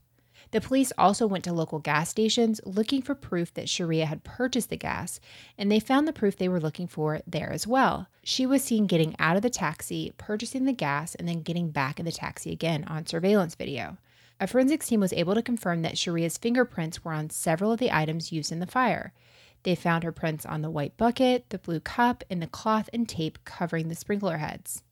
[0.52, 4.68] The police also went to local gas stations looking for proof that Shreya had purchased
[4.68, 5.18] the gas,
[5.56, 8.06] and they found the proof they were looking for there as well.
[8.22, 11.98] She was seen getting out of the taxi, purchasing the gas, and then getting back
[11.98, 13.96] in the taxi again on surveillance video.
[14.38, 17.90] A forensics team was able to confirm that Shreya's fingerprints were on several of the
[17.90, 19.14] items used in the fire.
[19.62, 23.08] They found her prints on the white bucket, the blue cup, and the cloth and
[23.08, 24.82] tape covering the sprinkler heads.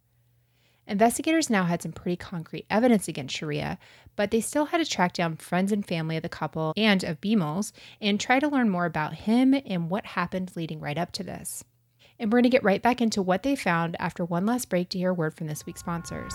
[0.91, 3.79] Investigators now had some pretty concrete evidence against Shreya,
[4.17, 7.21] but they still had to track down friends and family of the couple and of
[7.21, 11.23] Bimal's and try to learn more about him and what happened leading right up to
[11.23, 11.63] this.
[12.19, 14.89] And we're going to get right back into what they found after one last break
[14.89, 16.35] to hear a word from this week's sponsors.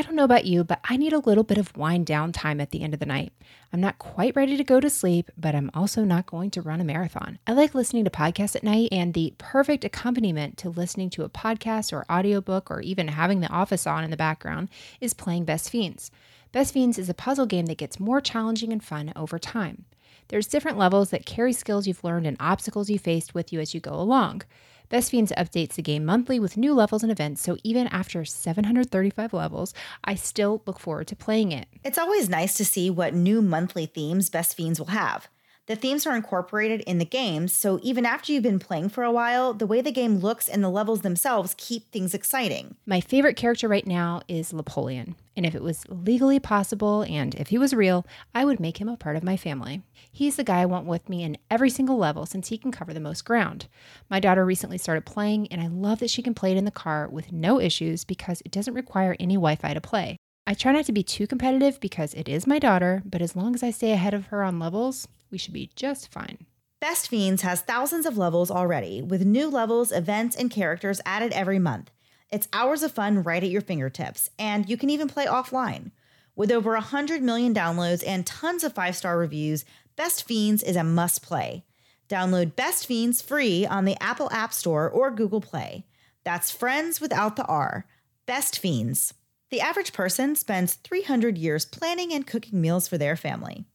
[0.00, 2.58] I don't know about you, but I need a little bit of wind down time
[2.58, 3.34] at the end of the night.
[3.70, 6.80] I'm not quite ready to go to sleep, but I'm also not going to run
[6.80, 7.38] a marathon.
[7.46, 11.28] I like listening to podcasts at night, and the perfect accompaniment to listening to a
[11.28, 14.70] podcast or audiobook or even having The Office on in the background
[15.02, 16.10] is playing Best Fiends.
[16.50, 19.84] Best Fiends is a puzzle game that gets more challenging and fun over time.
[20.28, 23.74] There's different levels that carry skills you've learned and obstacles you faced with you as
[23.74, 24.44] you go along.
[24.90, 29.32] Best Fiends updates the game monthly with new levels and events, so even after 735
[29.32, 29.72] levels,
[30.02, 31.68] I still look forward to playing it.
[31.84, 35.28] It's always nice to see what new monthly themes Best Fiends will have.
[35.66, 39.12] The themes are incorporated in the games, so even after you've been playing for a
[39.12, 42.74] while, the way the game looks and the levels themselves keep things exciting.
[42.86, 47.48] My favorite character right now is Napoleon, and if it was legally possible and if
[47.48, 49.82] he was real, I would make him a part of my family.
[50.10, 52.92] He's the guy I want with me in every single level since he can cover
[52.92, 53.68] the most ground.
[54.08, 56.72] My daughter recently started playing, and I love that she can play it in the
[56.72, 60.16] car with no issues because it doesn't require any Wi Fi to play.
[60.48, 63.54] I try not to be too competitive because it is my daughter, but as long
[63.54, 66.46] as I stay ahead of her on levels, we should be just fine.
[66.80, 71.58] Best Fiends has thousands of levels already, with new levels, events, and characters added every
[71.58, 71.90] month.
[72.30, 75.90] It's hours of fun right at your fingertips, and you can even play offline.
[76.36, 79.64] With over 100 million downloads and tons of five star reviews,
[79.96, 81.64] Best Fiends is a must play.
[82.08, 85.84] Download Best Fiends free on the Apple App Store or Google Play.
[86.24, 87.84] That's friends without the R.
[88.26, 89.12] Best Fiends.
[89.50, 93.66] The average person spends 300 years planning and cooking meals for their family.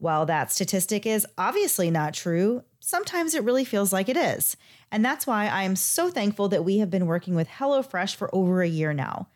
[0.00, 4.56] While that statistic is obviously not true, sometimes it really feels like it is.
[4.90, 8.34] And that's why I am so thankful that we have been working with HelloFresh for
[8.34, 9.28] over a year now.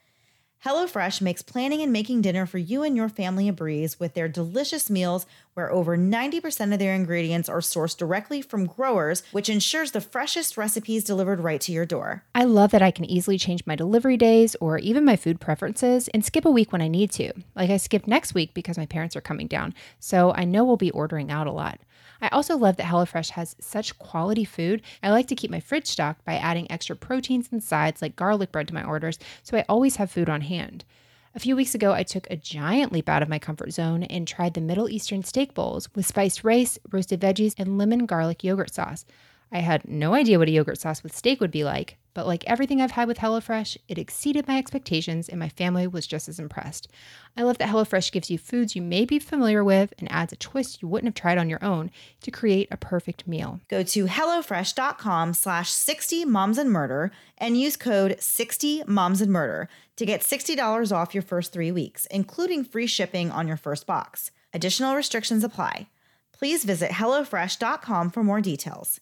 [0.64, 4.28] HelloFresh makes planning and making dinner for you and your family a breeze with their
[4.28, 9.90] delicious meals, where over 90% of their ingredients are sourced directly from growers, which ensures
[9.90, 12.24] the freshest recipes delivered right to your door.
[12.34, 16.08] I love that I can easily change my delivery days or even my food preferences
[16.14, 17.34] and skip a week when I need to.
[17.54, 20.78] Like I skipped next week because my parents are coming down, so I know we'll
[20.78, 21.78] be ordering out a lot.
[22.24, 24.80] I also love that HelloFresh has such quality food.
[25.02, 28.50] I like to keep my fridge stocked by adding extra proteins and sides like garlic
[28.50, 30.86] bread to my orders, so I always have food on hand.
[31.34, 34.26] A few weeks ago, I took a giant leap out of my comfort zone and
[34.26, 38.72] tried the Middle Eastern steak bowls with spiced rice, roasted veggies, and lemon garlic yogurt
[38.72, 39.04] sauce.
[39.52, 42.44] I had no idea what a yogurt sauce with steak would be like, but like
[42.46, 46.38] everything I've had with HelloFresh, it exceeded my expectations and my family was just as
[46.38, 46.88] impressed.
[47.36, 50.36] I love that HelloFresh gives you foods you may be familiar with and adds a
[50.36, 51.90] twist you wouldn't have tried on your own
[52.22, 53.60] to create a perfect meal.
[53.68, 59.68] Go to HelloFresh.com slash 60 moms and murder and use code 60 moms and murder
[59.96, 64.30] to get $60 off your first three weeks, including free shipping on your first box.
[64.52, 65.88] Additional restrictions apply.
[66.32, 69.00] Please visit HelloFresh.com for more details.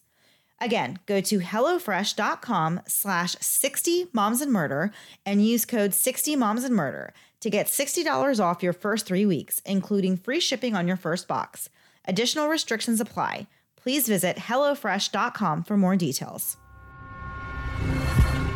[0.61, 4.91] Again, go to HelloFresh.com slash 60 moms and murder
[5.25, 9.61] and use code 60 moms and murder to get $60 off your first three weeks,
[9.65, 11.69] including free shipping on your first box.
[12.05, 13.47] Additional restrictions apply.
[13.75, 16.55] Please visit HelloFresh.com for more details.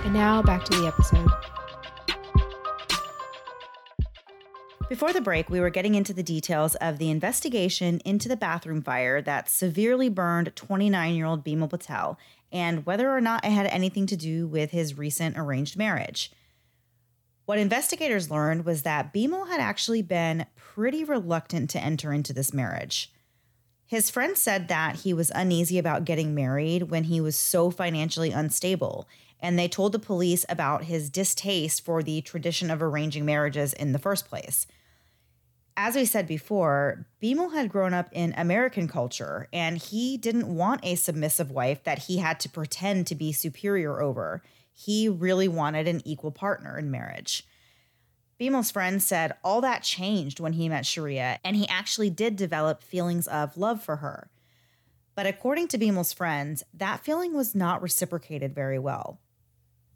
[0.06, 1.28] And now back to the episode.
[4.90, 8.82] Before the break, we were getting into the details of the investigation into the bathroom
[8.82, 12.18] fire that severely burned 29 year old Bimal Patel
[12.54, 16.32] and whether or not it had anything to do with his recent arranged marriage.
[17.46, 22.54] What investigators learned was that Bimal had actually been pretty reluctant to enter into this
[22.54, 23.12] marriage.
[23.86, 28.32] His friend said that he was uneasy about getting married when he was so financially
[28.32, 29.06] unstable,
[29.42, 33.92] and they told the police about his distaste for the tradition of arranging marriages in
[33.92, 34.66] the first place.
[35.80, 40.84] As we said before, Bimal had grown up in American culture, and he didn't want
[40.84, 44.42] a submissive wife that he had to pretend to be superior over.
[44.74, 47.44] He really wanted an equal partner in marriage.
[48.40, 52.82] Bimal's friend said all that changed when he met Shreya, and he actually did develop
[52.82, 54.32] feelings of love for her.
[55.14, 59.20] But according to Bimal's friends, that feeling was not reciprocated very well.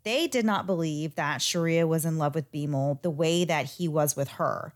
[0.04, 3.88] They did not believe that Shreya was in love with Bimal the way that he
[3.88, 4.76] was with her,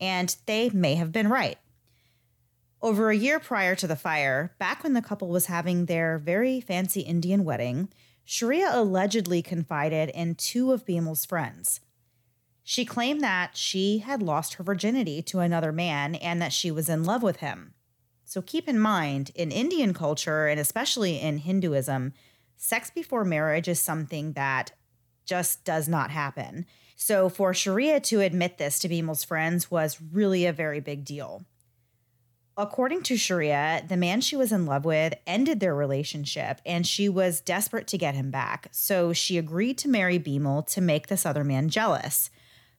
[0.00, 1.58] and they may have been right.
[2.82, 6.60] Over a year prior to the fire, back when the couple was having their very
[6.60, 7.88] fancy Indian wedding,
[8.26, 11.80] Shreya allegedly confided in two of Bimal's friends.
[12.62, 16.88] She claimed that she had lost her virginity to another man and that she was
[16.88, 17.74] in love with him.
[18.24, 22.12] So keep in mind, in Indian culture, and especially in Hinduism,
[22.56, 24.72] sex before marriage is something that
[25.24, 26.66] just does not happen.
[26.96, 31.44] So for Shreya to admit this to Bimal's friends was really a very big deal.
[32.56, 37.06] According to Shreya, the man she was in love with ended their relationship and she
[37.06, 38.68] was desperate to get him back.
[38.70, 42.30] So she agreed to marry Bimal to make this other man jealous.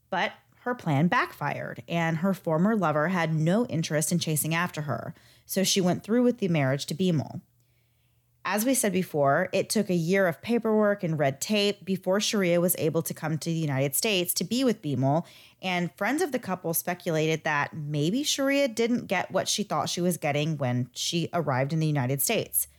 [0.09, 5.13] But her plan backfired, and her former lover had no interest in chasing after her,
[5.45, 7.39] so she went through with the marriage to Bimal.
[8.49, 12.61] As we said before, it took a year of paperwork and red tape before Shreya
[12.61, 15.25] was able to come to the United States to be with Bimal,
[15.61, 19.99] and friends of the couple speculated that maybe Shreya didn't get what she thought she
[19.99, 22.69] was getting when she arrived in the United States.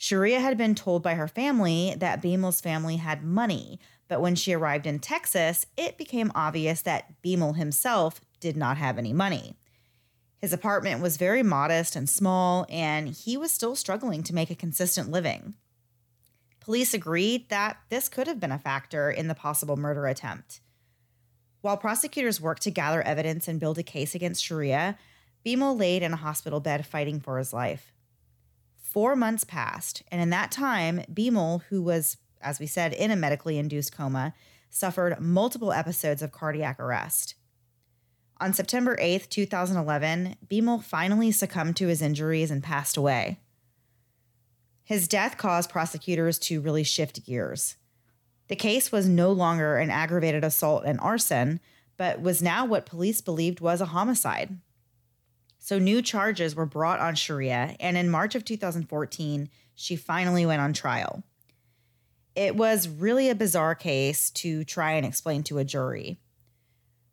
[0.00, 4.54] Shreya had been told by her family that Bimal's family had money, but when she
[4.54, 9.58] arrived in Texas, it became obvious that Bimal himself did not have any money.
[10.44, 14.54] His apartment was very modest and small, and he was still struggling to make a
[14.54, 15.54] consistent living.
[16.60, 20.60] Police agreed that this could have been a factor in the possible murder attempt.
[21.62, 24.98] While prosecutors worked to gather evidence and build a case against Shreya,
[25.46, 27.90] Bimal laid in a hospital bed fighting for his life.
[28.76, 33.16] Four months passed, and in that time, Bimal, who was as we said, in a
[33.16, 34.34] medically induced coma,
[34.68, 37.34] suffered multiple episodes of cardiac arrest.
[38.40, 43.38] On September 8, 2011, Bimal finally succumbed to his injuries and passed away.
[44.82, 47.76] His death caused prosecutors to really shift gears.
[48.48, 51.60] The case was no longer an aggravated assault and arson,
[51.96, 54.58] but was now what police believed was a homicide.
[55.58, 60.60] So new charges were brought on Shreya, and in March of 2014, she finally went
[60.60, 61.22] on trial.
[62.34, 66.18] It was really a bizarre case to try and explain to a jury.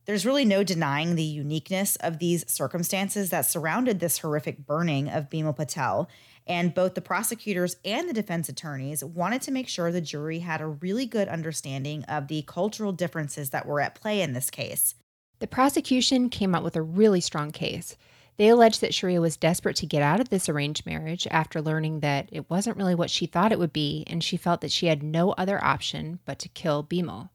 [0.06, 5.30] There's really no denying the uniqueness of these circumstances that surrounded this horrific burning of
[5.30, 6.10] Bimal Patel,
[6.48, 10.60] and both the prosecutors and the defense attorneys wanted to make sure the jury had
[10.60, 14.96] a really good understanding of the cultural differences that were at play in this case.
[15.40, 17.96] The prosecution came up with a really strong case.
[18.38, 22.00] They alleged that Shreya was desperate to get out of this arranged marriage after learning
[22.00, 24.88] that it wasn't really what she thought it would be, and she felt that she
[24.88, 27.30] had no other option but to kill Bimal.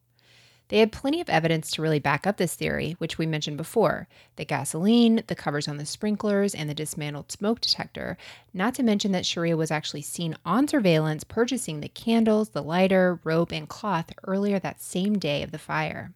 [0.68, 4.08] They had plenty of evidence to really back up this theory, which we mentioned before
[4.34, 8.18] the gasoline, the covers on the sprinklers, and the dismantled smoke detector,
[8.52, 13.20] not to mention that Shreya was actually seen on surveillance purchasing the candles, the lighter,
[13.22, 16.12] rope, and cloth earlier that same day of the fire.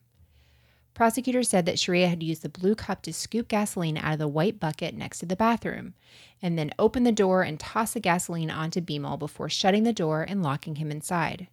[0.94, 4.28] Prosecutors said that Shreya had used the blue cup to scoop gasoline out of the
[4.28, 5.94] white bucket next to the bathroom,
[6.42, 10.22] and then opened the door and tossed the gasoline onto Bimal before shutting the door
[10.28, 11.46] and locking him inside.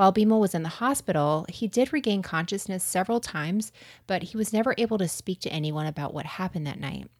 [0.00, 3.70] While Bimal was in the hospital, he did regain consciousness several times,
[4.06, 7.10] but he was never able to speak to anyone about what happened that night.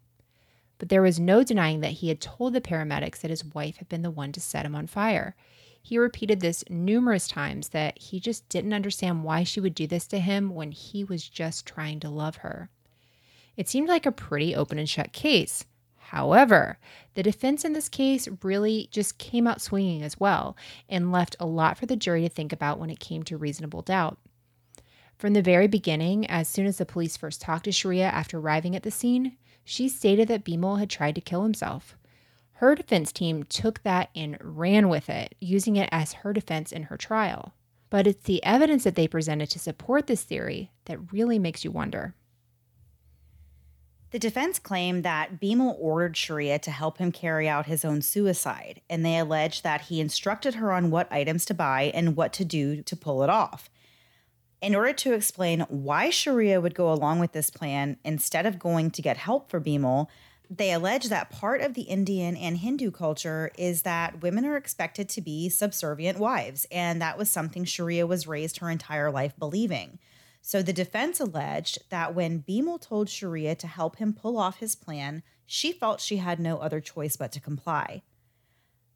[0.78, 3.90] But there was no denying that he had told the paramedics that his wife had
[3.90, 5.36] been the one to set him on fire,
[5.82, 10.06] he repeated this numerous times that he just didn't understand why she would do this
[10.06, 12.70] to him when he was just trying to love her.
[13.58, 15.66] It seemed like a pretty open and shut case.
[16.11, 16.76] However,
[17.14, 20.56] the defense in this case really just came out swinging as well
[20.88, 23.82] and left a lot for the jury to think about when it came to reasonable
[23.82, 24.18] doubt.
[25.18, 28.74] From the very beginning, as soon as the police first talked to Shreya after arriving
[28.74, 31.94] at the scene, she stated that Bimal had tried to kill himself.
[32.54, 36.84] Her defense team took that and ran with it, using it as her defense in
[36.84, 37.54] her trial.
[37.88, 41.70] But it's the evidence that they presented to support this theory that really makes you
[41.70, 42.16] wonder.
[44.11, 48.80] The defense claimed that Bimal ordered Shreya to help him carry out his own suicide,
[48.90, 52.44] and they alleged that he instructed her on what items to buy and what to
[52.44, 53.70] do to pull it off.
[54.61, 58.90] In order to explain why Shreya would go along with this plan instead of going
[58.90, 60.08] to get help for Bimal,
[60.50, 65.08] they allege that part of the Indian and Hindu culture is that women are expected
[65.11, 70.00] to be subservient wives, and that was something Shreya was raised her entire life believing.
[70.43, 74.74] So the defense alleged that when Bimal told Shreya to help him pull off his
[74.74, 78.03] plan, she felt she had no other choice but to comply.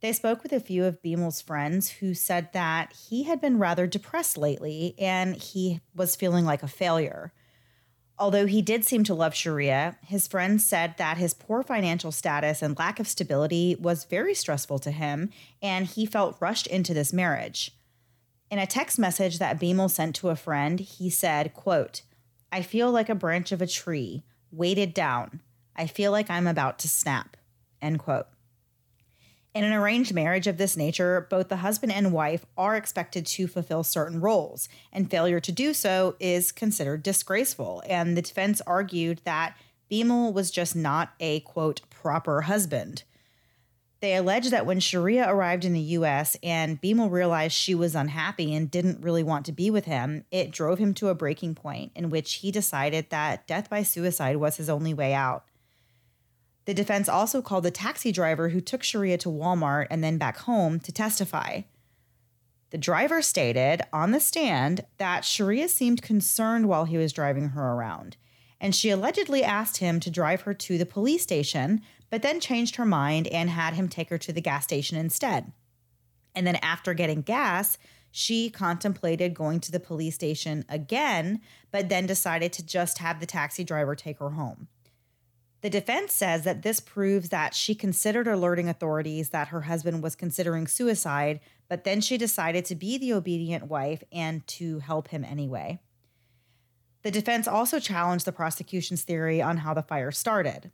[0.01, 3.87] They spoke with a few of Bimal's friends who said that he had been rather
[3.87, 7.33] depressed lately and he was feeling like a failure.
[8.19, 12.63] Although he did seem to love Shreya, his friends said that his poor financial status
[12.63, 15.31] and lack of stability was very stressful to him,
[15.61, 17.73] and he felt rushed into this marriage.
[18.55, 22.03] In a text message that Bimal sent to a friend, he said, quote,
[22.53, 25.41] I feel like a branch of a tree, weighted down.
[25.75, 27.37] I feel like I'm about to snap.
[27.83, 28.29] End quote.
[29.57, 33.49] In an arranged marriage of this nature, both the husband and wife are expected to
[33.49, 37.83] fulfill certain roles, and failure to do so is considered disgraceful.
[37.89, 39.57] And the defense argued that
[39.91, 43.03] Bimal was just not a quote proper husband.
[44.05, 48.55] They allege that when Shreya arrived in the US and Bimal realized she was unhappy
[48.55, 51.91] and didn't really want to be with him, it drove him to a breaking point
[51.95, 55.47] in which he decided that death by suicide was his only way out.
[56.67, 60.37] The defense also called the taxi driver who took Shreya to Walmart and then back
[60.37, 61.63] home to testify.
[62.73, 67.73] The driver stated on the stand that Shreya seemed concerned while he was driving her
[67.73, 68.19] around,
[68.61, 71.81] and she allegedly asked him to drive her to the police station
[72.15, 75.51] but then changed her mind and had him take her to the gas station instead.
[76.33, 77.77] And then after getting gas,
[78.12, 81.41] she contemplated going to the police station again,
[81.73, 84.69] but then decided to just have the taxi driver take her home.
[85.62, 90.15] The defense says that this proves that she considered alerting authorities that her husband was
[90.15, 95.25] considering suicide, but then she decided to be the obedient wife and to help him
[95.25, 95.81] anyway.
[97.03, 100.71] The defense also challenged the prosecution's theory on how the fire started.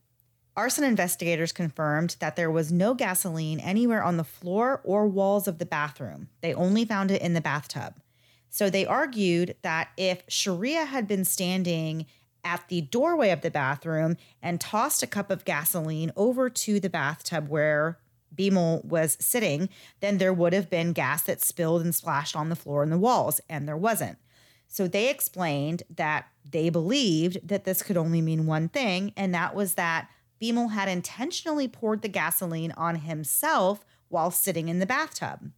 [0.57, 5.59] Arson investigators confirmed that there was no gasoline anywhere on the floor or walls of
[5.59, 6.29] the bathroom.
[6.41, 7.95] They only found it in the bathtub.
[8.49, 12.07] So they argued that if Shreya had been standing
[12.43, 16.91] at the doorway of the bathroom and tossed a cup of gasoline over to the
[16.91, 17.99] bathtub where
[18.35, 19.69] Bimal was sitting,
[20.01, 22.99] then there would have been gas that spilled and splashed on the floor and the
[22.99, 24.19] walls, and there wasn't.
[24.67, 29.55] So they explained that they believed that this could only mean one thing, and that
[29.55, 30.09] was that
[30.41, 35.51] Bimal had intentionally poured the gasoline on himself while sitting in the bathtub.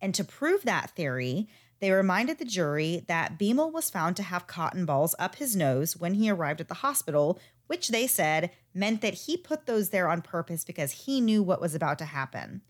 [0.00, 1.48] And to prove that theory,
[1.80, 5.96] they reminded the jury that Bimal was found to have cotton balls up his nose
[5.96, 10.08] when he arrived at the hospital, which they said meant that he put those there
[10.08, 12.62] on purpose because he knew what was about to happen.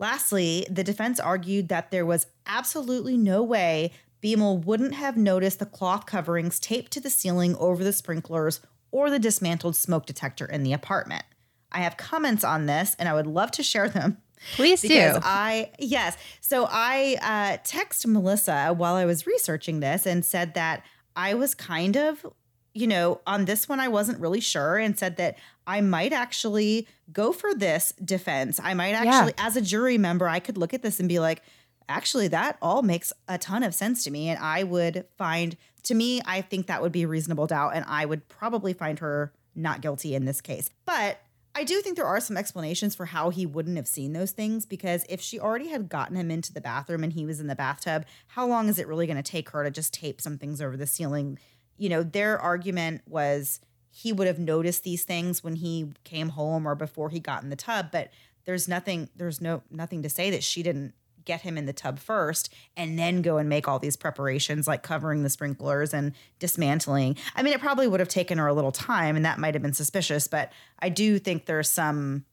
[0.00, 3.92] Lastly, the defense argued that there was absolutely no way
[4.22, 8.60] Bimal wouldn't have noticed the cloth coverings taped to the ceiling over the sprinklers
[8.90, 11.24] or the dismantled smoke detector in the apartment.
[11.70, 14.18] I have comments on this and I would love to share them.
[14.54, 15.20] Please because do.
[15.24, 16.16] I yes.
[16.40, 20.84] So I uh, text Melissa while I was researching this and said that
[21.16, 22.24] I was kind of,
[22.72, 25.36] you know, on this one I wasn't really sure and said that
[25.66, 28.60] I might actually go for this defense.
[28.62, 29.46] I might actually, yeah.
[29.46, 31.42] as a jury member, I could look at this and be like,
[31.88, 35.94] actually, that all makes a ton of sense to me, and I would find to
[35.94, 39.32] me, I think that would be a reasonable doubt, and I would probably find her
[39.54, 40.70] not guilty in this case.
[40.84, 41.20] But
[41.54, 44.66] I do think there are some explanations for how he wouldn't have seen those things
[44.66, 47.56] because if she already had gotten him into the bathroom and he was in the
[47.56, 50.60] bathtub, how long is it really going to take her to just tape some things
[50.60, 51.38] over the ceiling?
[51.76, 53.60] You know, their argument was
[53.90, 57.48] he would have noticed these things when he came home or before he got in
[57.48, 58.10] the tub, but
[58.44, 60.94] there's nothing there's no nothing to say that she didn't
[61.28, 64.82] get him in the tub first and then go and make all these preparations like
[64.82, 67.16] covering the sprinklers and dismantling.
[67.36, 69.62] I mean, it probably would have taken her a little time and that might have
[69.62, 70.50] been suspicious, but
[70.80, 72.24] I do think there's some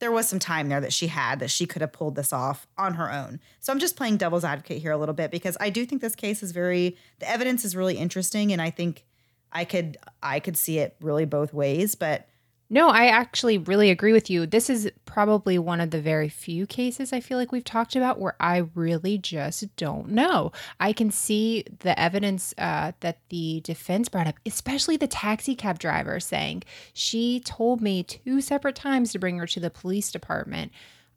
[0.00, 2.66] there was some time there that she had that she could have pulled this off
[2.76, 3.40] on her own.
[3.60, 6.16] So I'm just playing devil's advocate here a little bit because I do think this
[6.16, 9.06] case is very the evidence is really interesting and I think
[9.50, 12.28] I could I could see it really both ways, but
[12.70, 14.46] no, I actually really agree with you.
[14.46, 18.18] This is probably one of the very few cases I feel like we've talked about
[18.18, 20.50] where I really just don't know.
[20.80, 25.78] I can see the evidence uh, that the defense brought up, especially the taxi cab
[25.78, 30.72] driver saying she told me two separate times to bring her to the police department.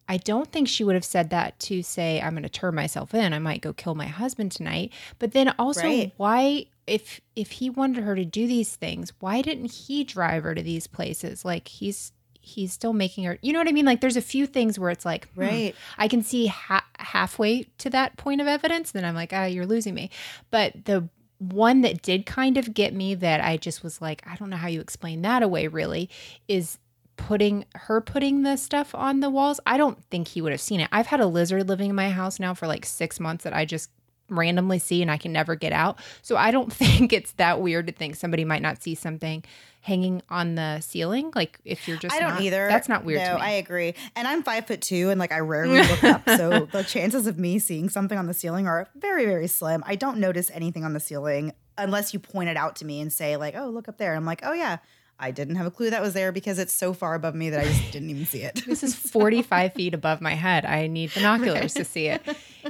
[0.10, 3.14] I don't think she would have said that to say, I'm going to turn myself
[3.14, 3.34] in.
[3.34, 4.93] I might go kill my husband tonight.
[5.20, 6.14] But then also, Right.
[6.18, 10.55] why, if if he wanted her to do these things, why didn't he drive her
[10.55, 11.45] to these places?
[11.45, 13.38] Like he's he's still making her.
[13.41, 13.85] You know what I mean?
[13.85, 15.75] Like there's a few things where it's like, hmm, Right.
[15.97, 18.91] I can see ha- halfway to that point of evidence.
[18.91, 20.09] Then I'm like, ah, you're losing me.
[20.49, 21.09] But the
[21.39, 24.57] one that did kind of get me that I just was like, I don't know
[24.57, 26.09] how you explain that away really
[26.47, 26.79] is
[27.17, 29.59] putting her putting the stuff on the walls.
[29.65, 30.89] I don't think he would have seen it.
[30.91, 33.65] I've had a lizard living in my house now for like six months that I
[33.65, 33.89] just
[34.30, 35.97] randomly see and I can never get out.
[36.21, 39.43] So I don't think it's that weird to think somebody might not see something
[39.82, 41.32] hanging on the ceiling.
[41.34, 42.67] Like if you're just I don't not- either.
[42.67, 43.38] That's not weird No.
[43.38, 43.93] I agree.
[44.15, 47.38] And I'm five foot two, and like I rarely look up, so the chances of
[47.39, 49.84] me seeing something on the ceiling are very, very slim.
[49.86, 53.13] I don't notice anything on the ceiling unless you point it out to me and
[53.13, 54.78] say like, "Oh, look up there." I'm like, "Oh yeah."
[55.20, 57.59] I didn't have a clue that was there because it's so far above me that
[57.59, 58.63] I just didn't even see it.
[58.65, 60.65] This is 45 feet above my head.
[60.65, 62.22] I need binoculars to see it.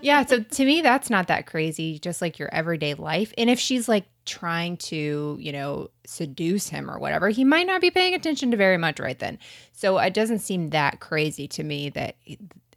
[0.01, 0.25] Yeah.
[0.25, 3.33] So to me, that's not that crazy, just like your everyday life.
[3.37, 7.81] And if she's like trying to, you know, seduce him or whatever, he might not
[7.81, 9.39] be paying attention to very much right then.
[9.73, 12.15] So it doesn't seem that crazy to me that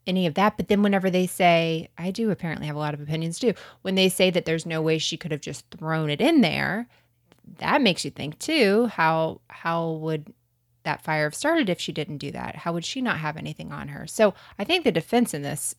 [0.06, 0.56] any of that.
[0.56, 3.94] But then whenever they say, I do apparently have a lot of opinions too, when
[3.94, 6.88] they say that there's no way she could have just thrown it in there,
[7.58, 10.32] that makes you think too how how would
[10.82, 12.56] that fire have started if she didn't do that?
[12.56, 14.06] How would she not have anything on her?
[14.06, 15.74] So i think the defense in this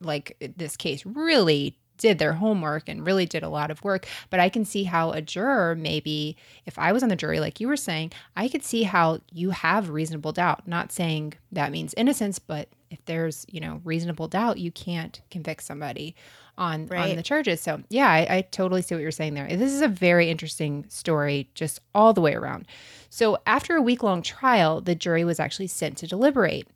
[0.00, 4.06] like this case really did their homework and really did a lot of work.
[4.30, 7.60] But i can see how a juror maybe if i was on the jury like
[7.60, 10.66] you were saying i could see how you have reasonable doubt.
[10.66, 15.62] Not saying that means innocence but if there's you know reasonable doubt you can't convict
[15.62, 16.14] somebody
[16.60, 17.60] on on the charges.
[17.60, 19.48] So yeah I, I totally see what you're saying there.
[19.48, 22.66] This is a very interesting story just all the way around.
[23.08, 26.68] So after a week long trial the jury was actually sent to deliberate.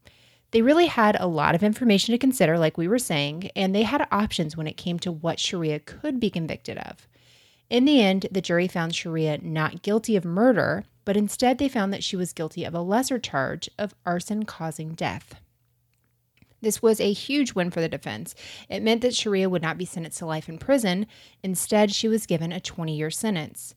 [0.50, 3.82] They really had a lot of information to consider, like we were saying, and they
[3.82, 7.08] had options when it came to what Shreya could be convicted of.
[7.68, 11.92] In the end, the jury found Shreya not guilty of murder, but instead they found
[11.92, 15.40] that she was guilty of a lesser charge of arson causing death.
[16.64, 18.34] This was a huge win for the defense.
[18.70, 21.06] It meant that Shreya would not be sentenced to life in prison.
[21.42, 23.74] Instead, she was given a 20 year sentence.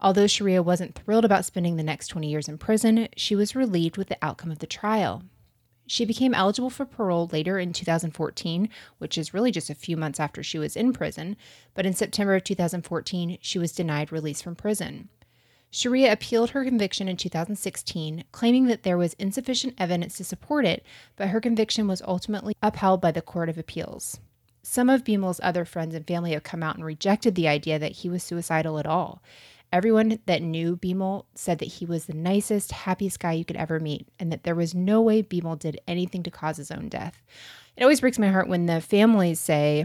[0.00, 3.96] Although Shreya wasn't thrilled about spending the next 20 years in prison, she was relieved
[3.96, 5.22] with the outcome of the trial.
[5.86, 8.68] She became eligible for parole later in 2014,
[8.98, 11.34] which is really just a few months after she was in prison,
[11.72, 15.08] but in September of 2014, she was denied release from prison.
[15.72, 20.84] Shreya appealed her conviction in 2016, claiming that there was insufficient evidence to support it,
[21.16, 24.18] but her conviction was ultimately upheld by the Court of Appeals.
[24.62, 27.92] Some of Bimal's other friends and family have come out and rejected the idea that
[27.92, 29.22] he was suicidal at all.
[29.70, 33.78] Everyone that knew Bimal said that he was the nicest, happiest guy you could ever
[33.78, 37.22] meet, and that there was no way Bimal did anything to cause his own death.
[37.76, 39.84] It always breaks my heart when the families say,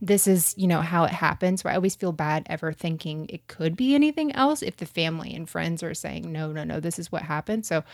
[0.00, 1.62] this is, you know, how it happens.
[1.64, 5.34] Where I always feel bad ever thinking it could be anything else if the family
[5.34, 7.66] and friends are saying, no, no, no, this is what happened.
[7.66, 7.84] So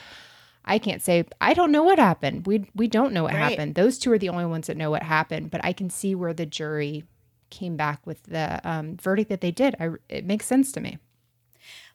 [0.64, 2.46] I can't say I don't know what happened.
[2.46, 3.50] We we don't know what Right.
[3.50, 3.74] happened.
[3.74, 5.50] Those two are the only ones that know what happened.
[5.50, 7.04] But I can see where the jury
[7.50, 9.74] came back with the um, verdict that they did.
[9.78, 10.98] I, it makes sense to me.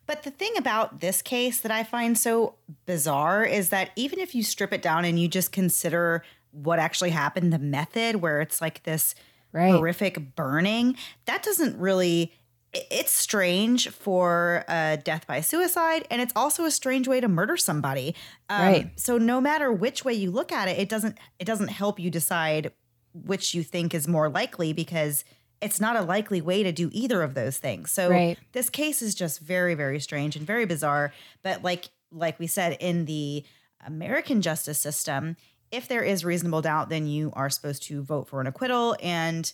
[0.05, 2.55] But the thing about this case that I find so
[2.85, 7.09] bizarre is that even if you strip it down and you just consider what actually
[7.09, 9.15] happened, the method where it's like this
[9.51, 9.71] Right.
[9.71, 10.95] horrific burning,
[11.25, 12.33] that doesn't really
[12.73, 17.57] it's strange for a death by suicide, and it's also a strange way to murder
[17.57, 18.13] somebody.
[18.49, 18.99] Um, Right.
[18.99, 22.11] So no matter which way you look at it, it doesn't it doesn't help you
[22.11, 22.71] decide
[23.13, 25.23] which you think is more likely because
[25.59, 27.89] it's not a likely way to do either of those things.
[27.89, 28.37] So Right.
[28.51, 32.77] this case is just very very strange and very bizarre but like like we said
[32.79, 33.43] in the
[33.85, 35.35] american justice system
[35.72, 38.95] if there is reasonable doubt then you are supposed to vote for an acquittal.
[39.01, 39.51] And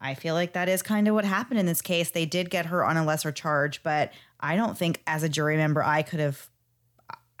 [0.00, 2.10] i feel like that is kind of what happened in this case.
[2.10, 5.56] They did get her on a lesser charge but i don't think as a jury
[5.56, 6.48] member i could have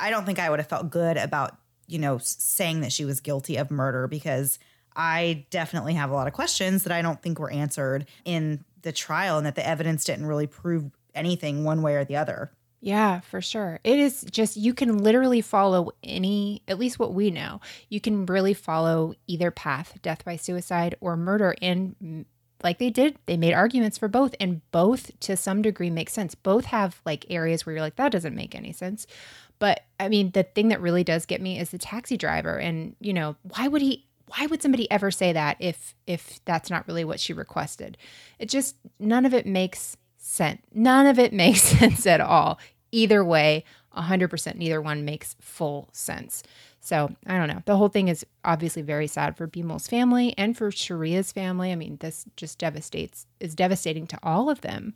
[0.00, 3.20] i don't think i would have felt good about you know saying that she was
[3.20, 4.58] guilty of murder because
[4.96, 8.92] i definitely have a lot of questions that i don't think were answered in the
[8.92, 13.20] trial and that the evidence didn't really prove anything one way or the other Yeah,
[13.20, 13.80] for sure.
[13.82, 18.24] It is just, you can literally follow any, at least what we know, you can
[18.26, 21.56] really follow either path, death by suicide or murder.
[21.60, 22.24] And
[22.62, 26.34] like they did, they made arguments for both, and both to some degree make sense.
[26.36, 29.06] Both have like areas where you're like, that doesn't make any sense.
[29.58, 32.58] But I mean, the thing that really does get me is the taxi driver.
[32.58, 34.04] And, you know, why would he?
[34.36, 37.96] Why would somebody ever say that if if that's not really what she requested?
[38.38, 39.96] It just none of it makes
[40.28, 40.60] sense.
[40.72, 42.58] None of it makes sense at all.
[42.92, 43.64] Either way,
[43.96, 46.42] 100% neither one makes full sense.
[46.80, 47.62] So I don't know.
[47.66, 51.72] The whole thing is obviously very sad for Bimal's family and for Shreya's family.
[51.72, 54.94] I mean, this just devastates is devastating to all of them.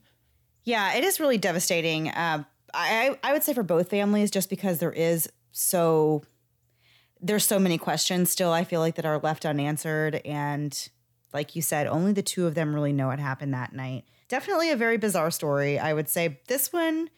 [0.65, 2.09] Yeah, it is really devastating.
[2.09, 6.23] Uh, I I would say for both families, just because there is so
[7.21, 8.53] there's so many questions still.
[8.53, 10.89] I feel like that are left unanswered, and
[11.35, 14.05] like you said, only the two of them really know what happened that night.
[14.33, 15.79] Definitely a very bizarre story.
[15.79, 17.11] I would say this one.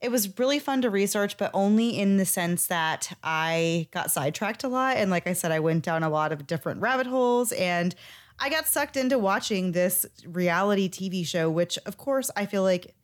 [0.00, 4.62] It was really fun to research, but only in the sense that I got sidetracked
[4.62, 4.96] a lot.
[4.96, 7.92] And like I said, I went down a lot of different rabbit holes and
[8.38, 12.94] I got sucked into watching this reality TV show, which of course I feel like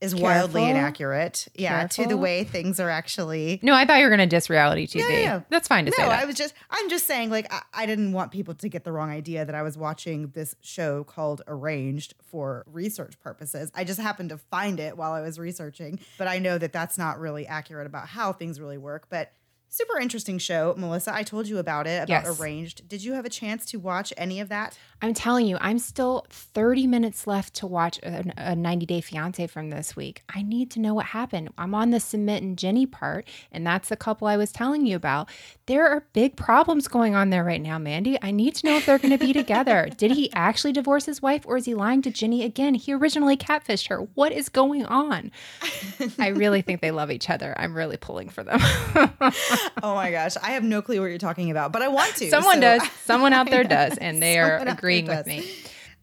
[0.00, 1.48] is wildly inaccurate.
[1.54, 3.60] Yeah, to the way things are actually.
[3.62, 5.22] No, I thought you were going to diss reality TV.
[5.22, 5.40] Yeah.
[5.48, 6.10] That's fine to say No.
[6.10, 8.92] I was just I'm just saying like I, I didn't want people to get the
[8.92, 13.70] wrong idea that I was watching this show called Arranged for research purposes.
[13.74, 16.98] I just happened to find it while I was researching, but I know that that's
[16.98, 19.32] not really accurate about how things really work, but
[19.68, 21.14] super interesting show, Melissa.
[21.14, 22.40] I told you about it about Yes.
[22.40, 22.88] Arranged.
[22.88, 24.78] Did you have a chance to watch any of that?
[25.02, 29.46] I'm telling you, I'm still 30 minutes left to watch a, a 90 Day Fiance
[29.48, 30.22] from this week.
[30.34, 31.50] I need to know what happened.
[31.58, 34.96] I'm on the Sumit and Jenny part, and that's the couple I was telling you
[34.96, 35.28] about.
[35.66, 38.18] There are big problems going on there right now, Mandy.
[38.22, 39.90] I need to know if they're going to be together.
[39.96, 42.74] Did he actually divorce his wife, or is he lying to Jenny again?
[42.74, 43.98] He originally catfished her.
[44.14, 45.30] What is going on?
[46.18, 47.54] I really think they love each other.
[47.58, 48.60] I'm really pulling for them.
[49.82, 52.30] oh my gosh, I have no clue what you're talking about, but I want to.
[52.30, 52.90] Someone so- does.
[53.04, 55.48] Someone out there does, and they are Someone agreeing with me.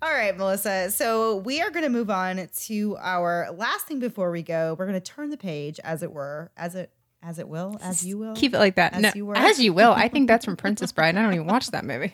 [0.01, 0.91] All right, Melissa.
[0.91, 4.75] So we are going to move on to our last thing before we go.
[4.77, 6.91] We're going to turn the page, as it were, as it
[7.23, 8.35] as it will, as you will.
[8.35, 8.93] Keep it like that.
[8.93, 9.37] As no, you were.
[9.37, 9.93] as you will.
[9.93, 11.15] I think that's from Princess Bride.
[11.15, 12.13] I don't even watch that movie.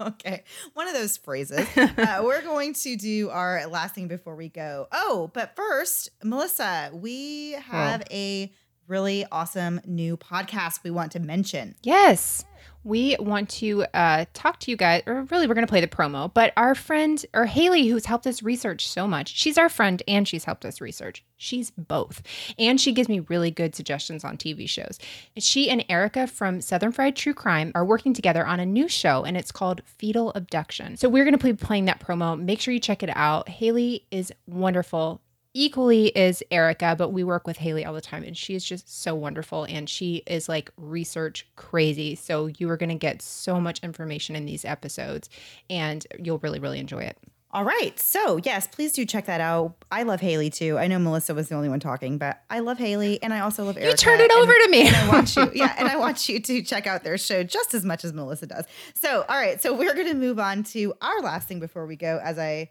[0.00, 0.42] okay,
[0.74, 1.64] one of those phrases.
[1.76, 4.88] uh, we're going to do our last thing before we go.
[4.90, 8.52] Oh, but first, Melissa, we have a
[8.88, 11.74] really awesome new podcast we want to mention.
[11.82, 12.44] Yes.
[12.84, 15.88] We want to uh, talk to you guys, or really, we're going to play the
[15.88, 16.32] promo.
[16.32, 20.26] But our friend, or Haley, who's helped us research so much, she's our friend and
[20.26, 21.24] she's helped us research.
[21.36, 22.22] She's both.
[22.60, 25.00] And she gives me really good suggestions on TV shows.
[25.36, 29.24] She and Erica from Southern Fried True Crime are working together on a new show,
[29.24, 30.96] and it's called Fetal Abduction.
[30.96, 32.40] So we're going to be playing that promo.
[32.40, 33.48] Make sure you check it out.
[33.48, 35.20] Haley is wonderful
[35.56, 39.02] equally is Erica, but we work with Haley all the time and she is just
[39.02, 42.14] so wonderful and she is like research crazy.
[42.14, 45.30] So you are going to get so much information in these episodes
[45.70, 47.16] and you'll really, really enjoy it.
[47.52, 47.98] All right.
[47.98, 49.76] So, yes, please do check that out.
[49.90, 50.76] I love Haley too.
[50.76, 53.64] I know Melissa was the only one talking, but I love Haley and I also
[53.64, 53.92] love Erica.
[53.92, 54.86] You turned it and- over to me.
[54.86, 57.72] and I want you, yeah, and I want you to check out their show just
[57.72, 58.66] as much as Melissa does.
[58.94, 61.96] So, all right, so we're going to move on to our last thing before we
[61.96, 62.68] go, as I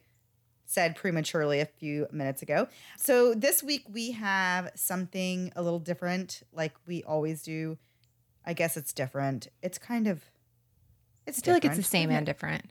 [0.65, 2.67] said prematurely a few minutes ago.
[2.97, 7.77] So, this week we have something a little different, like we always do.
[8.45, 9.47] I guess it's different.
[9.61, 10.23] It's kind of,
[11.25, 12.65] it's I feel like it's the same and different.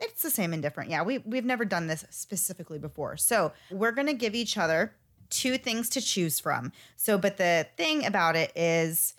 [0.00, 0.90] it's the same and different.
[0.90, 3.16] Yeah, we we've never done this specifically before.
[3.16, 4.94] So we're gonna give each other
[5.30, 6.72] two things to choose from.
[6.96, 9.14] So, but the thing about it is,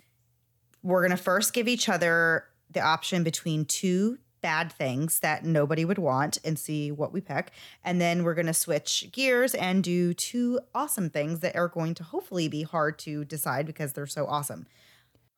[0.82, 5.98] we're gonna first give each other the option between two bad things that nobody would
[5.98, 7.50] want and see what we pick.
[7.84, 12.04] And then we're gonna switch gears and do two awesome things that are going to
[12.04, 14.66] hopefully be hard to decide because they're so awesome.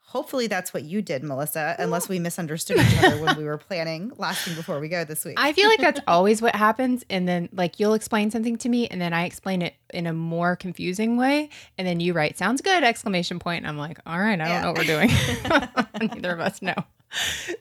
[0.07, 4.13] Hopefully that's what you did, Melissa, unless we misunderstood each other when we were planning
[4.19, 5.37] last thing before we go this week.
[5.41, 7.03] I feel like that's always what happens.
[7.09, 10.13] And then, like, you'll explain something to me, and then I explain it in a
[10.13, 11.49] more confusing way.
[11.79, 13.59] And then you write, sounds good, exclamation point.
[13.65, 14.61] And I'm like, all right, I don't Yeah.
[14.61, 16.11] know what we're doing.
[16.15, 16.75] Neither of us know.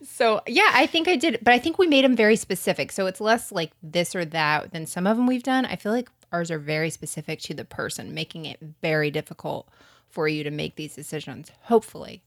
[0.03, 1.39] So, yeah, I think I did.
[1.41, 2.91] But I think we made them very specific.
[2.91, 5.65] So it's less like this or that than some of them we've done.
[5.65, 9.67] I feel like ours are very specific to the person, making it very difficult
[10.07, 12.21] for you to make these decisions, hopefully.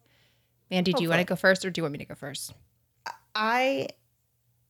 [0.70, 2.52] Mandy, do you want to go first or do you want me to go first?
[3.34, 3.88] I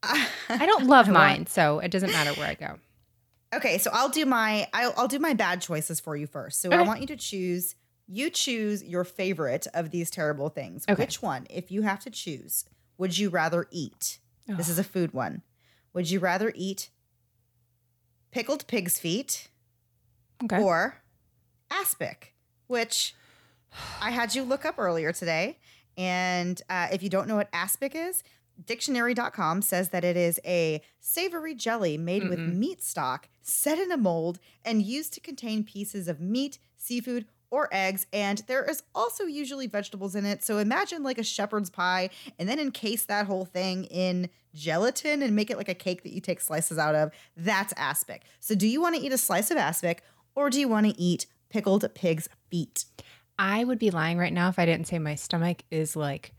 [0.03, 2.79] I don't love I mine, so it doesn't matter where I go.
[3.55, 6.61] Okay, so I'll do my I'll, I'll do my bad choices for you first.
[6.61, 7.77] So I want you to choose
[8.07, 10.85] you choose your favorite of these terrible things.
[10.89, 11.03] Okay.
[11.03, 12.65] Which one, if you have to choose,
[12.99, 14.19] would you rather eat?
[14.47, 15.43] This is a food one.
[15.95, 16.91] Would you rather eat
[18.31, 19.49] pickled pig's feet
[20.43, 20.61] Okay.
[20.61, 21.03] or
[21.71, 22.35] aspic,
[22.67, 23.15] which
[24.01, 25.59] I had you look up earlier today.
[25.97, 28.23] And uh, if you don't know what aspic is,
[28.67, 32.57] dictionary.com says that it is a savory jelly made with Mm-mm.
[32.57, 37.69] meat stock set in a mold and used to contain pieces of meat, seafood, or
[37.71, 38.05] eggs.
[38.13, 40.43] And there is also usually vegetables in it.
[40.43, 45.37] So imagine like a shepherd's pie and then encase that whole thing in gelatin and
[45.37, 47.13] make it like a cake that you take slices out of.
[47.37, 48.23] That's aspic.
[48.41, 50.03] So do you want to eat a slice of aspic
[50.35, 52.87] or do you want to eat pickled pig's feet?
[53.39, 56.33] I would be lying right now if I didn't say my stomach is like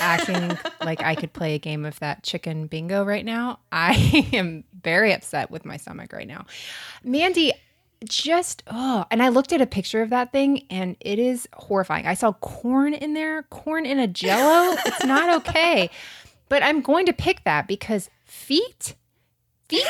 [0.00, 3.60] acting like I could play a game of that chicken bingo right now.
[3.70, 6.46] I am very upset with my stomach right now.
[7.02, 7.52] Mandy,
[8.04, 12.06] just oh, and I looked at a picture of that thing and it is horrifying.
[12.06, 14.76] I saw corn in there, corn in a jello.
[14.86, 15.90] it's not okay.
[16.48, 18.94] But I'm going to pick that because feet
[19.68, 19.86] feet?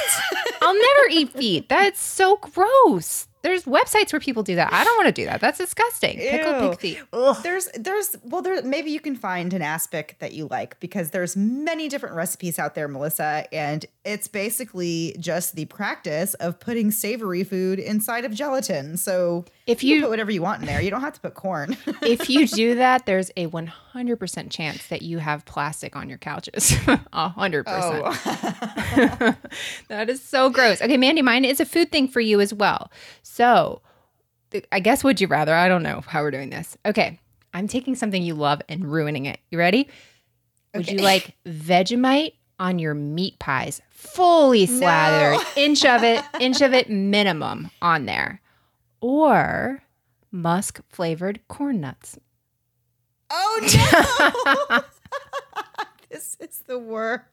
[0.62, 1.68] I'll never eat feet.
[1.68, 3.28] That's so gross.
[3.44, 4.72] There's websites where people do that.
[4.72, 5.38] I don't want to do that.
[5.42, 6.16] That's disgusting.
[6.16, 6.70] Pickled Ew.
[6.70, 6.98] pig feet.
[7.42, 11.36] There's there's well there maybe you can find an aspic that you like because there's
[11.36, 17.44] many different recipes out there, Melissa, and it's basically just the practice of putting savory
[17.44, 18.96] food inside of gelatin.
[18.96, 20.80] So If you can you put whatever you want in there.
[20.80, 21.76] You don't have to put corn.
[22.02, 26.72] if you do that, there's a 100% chance that you have plastic on your couches.
[27.12, 27.64] A 100%.
[27.66, 29.36] oh.
[29.88, 30.80] that is so gross.
[30.82, 32.90] Okay, Mandy, mine is a food thing for you as well.
[33.22, 33.33] So,
[34.50, 35.54] th- I guess would you rather?
[35.54, 36.76] I don't know how we're doing this.
[36.86, 37.18] Okay,
[37.52, 39.40] I'm taking something you love and ruining it.
[39.50, 39.88] You ready?
[40.74, 46.72] Would you like Vegemite on your meat pies, fully slathered, inch of it, inch of
[46.72, 48.40] it minimum on there,
[49.00, 49.82] or
[50.30, 52.18] musk flavored corn nuts?
[53.30, 54.80] oh no.
[56.10, 57.24] this is the worst.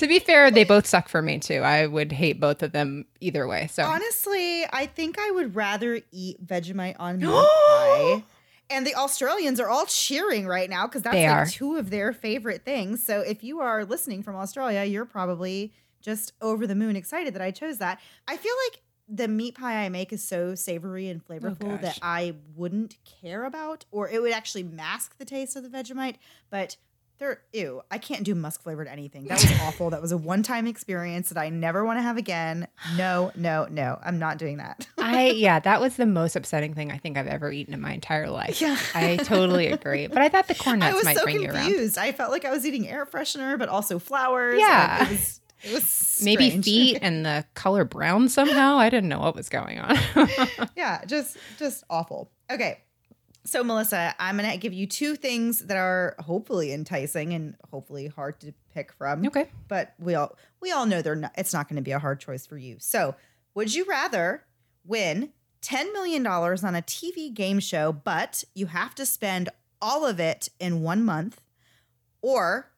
[0.00, 1.60] To be fair, they both suck for me too.
[1.60, 3.66] I would hate both of them either way.
[3.70, 8.24] So Honestly, I think I would rather eat Vegemite on meat pie.
[8.70, 11.46] And the Australians are all cheering right now because that's They like are.
[11.46, 13.04] two of their favorite things.
[13.04, 17.42] So if you are listening from Australia, you're probably just over the moon excited that
[17.42, 18.00] I chose that.
[18.26, 21.98] I feel like the meat pie I make is so savory and oh, flavorful that.
[22.00, 26.14] I wouldn't care about, or it would actually mask the taste of the Vegemite.
[26.48, 26.76] But
[27.20, 27.82] they're ew.
[27.90, 29.24] I can't do musk flavored anything.
[29.26, 29.90] That was awful.
[29.90, 32.66] That was a one time experience that I never want to have again.
[32.96, 33.98] No, no, no.
[34.02, 34.88] I'm not doing that.
[34.98, 37.92] I yeah, that was the most upsetting thing I think I've ever eaten in my
[37.92, 38.60] entire life.
[38.60, 38.76] Yeah.
[38.94, 40.06] I totally agree.
[40.06, 41.98] But I thought the corn nuts might so bring you around.
[41.98, 44.58] I felt like I was eating air freshener, but also flowers.
[44.58, 45.04] Yeah.
[45.04, 45.40] It was.
[45.62, 48.78] It was Maybe feet and the color brown somehow.
[48.78, 49.94] I didn't know what was going on.
[50.74, 52.30] yeah, just just awful.
[52.50, 52.78] Okay.
[53.44, 58.40] So Melissa, I'm gonna give you two things that are hopefully enticing and hopefully hard
[58.40, 59.26] to pick from.
[59.26, 59.48] okay.
[59.68, 62.46] But we all we all know they're not it's not gonna be a hard choice
[62.46, 62.76] for you.
[62.78, 63.14] So
[63.54, 64.44] would you rather
[64.84, 65.32] win
[65.62, 69.48] $10 million on a TV game show, but you have to spend
[69.80, 71.40] all of it in one month,
[72.22, 72.70] or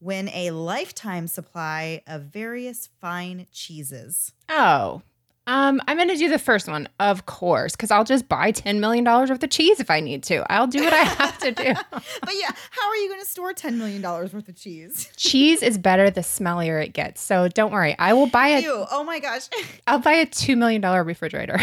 [0.00, 4.32] win a lifetime supply of various fine cheeses?
[4.48, 5.02] Oh.
[5.48, 9.02] Um, I'm gonna do the first one, of course, because I'll just buy $10 million
[9.02, 10.44] worth of cheese if I need to.
[10.52, 11.72] I'll do what I have to do.
[12.20, 15.10] But yeah, how are you going to store $10 million worth of cheese?
[15.16, 17.22] cheese is better the smellier it gets.
[17.22, 17.96] So don't worry.
[17.98, 19.48] I will buy a Ew, oh my gosh.
[19.86, 21.58] I'll buy a two million dollar refrigerator.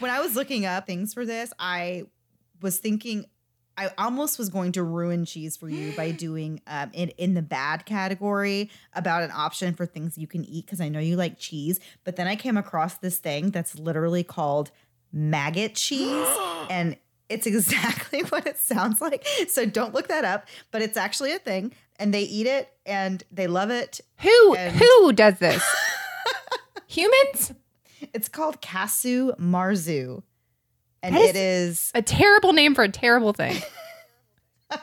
[0.00, 2.04] when I was looking up things for this, I
[2.60, 3.26] was thinking
[3.76, 7.42] I almost was going to ruin cheese for you by doing um, it in the
[7.42, 11.38] bad category about an option for things you can eat because I know you like
[11.38, 11.80] cheese.
[12.04, 14.70] But then I came across this thing that's literally called
[15.12, 16.28] maggot cheese,
[16.70, 16.96] and
[17.28, 19.26] it's exactly what it sounds like.
[19.48, 23.22] So don't look that up, but it's actually a thing, and they eat it and
[23.30, 24.00] they love it.
[24.18, 25.62] who And- who does this?
[26.88, 27.52] Humans?
[28.12, 30.22] It's called Casu Marzu.
[31.02, 33.56] And is- it is A terrible name for a terrible thing.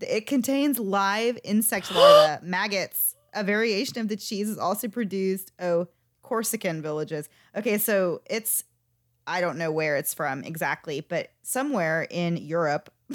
[0.00, 3.14] It contains live insect larvae, maggots.
[3.34, 5.52] A variation of the cheese is also produced.
[5.60, 5.86] Oh,
[6.22, 7.28] Corsican villages.
[7.56, 8.64] Okay, so it's
[9.26, 12.92] I don't know where it's from exactly, but somewhere in Europe.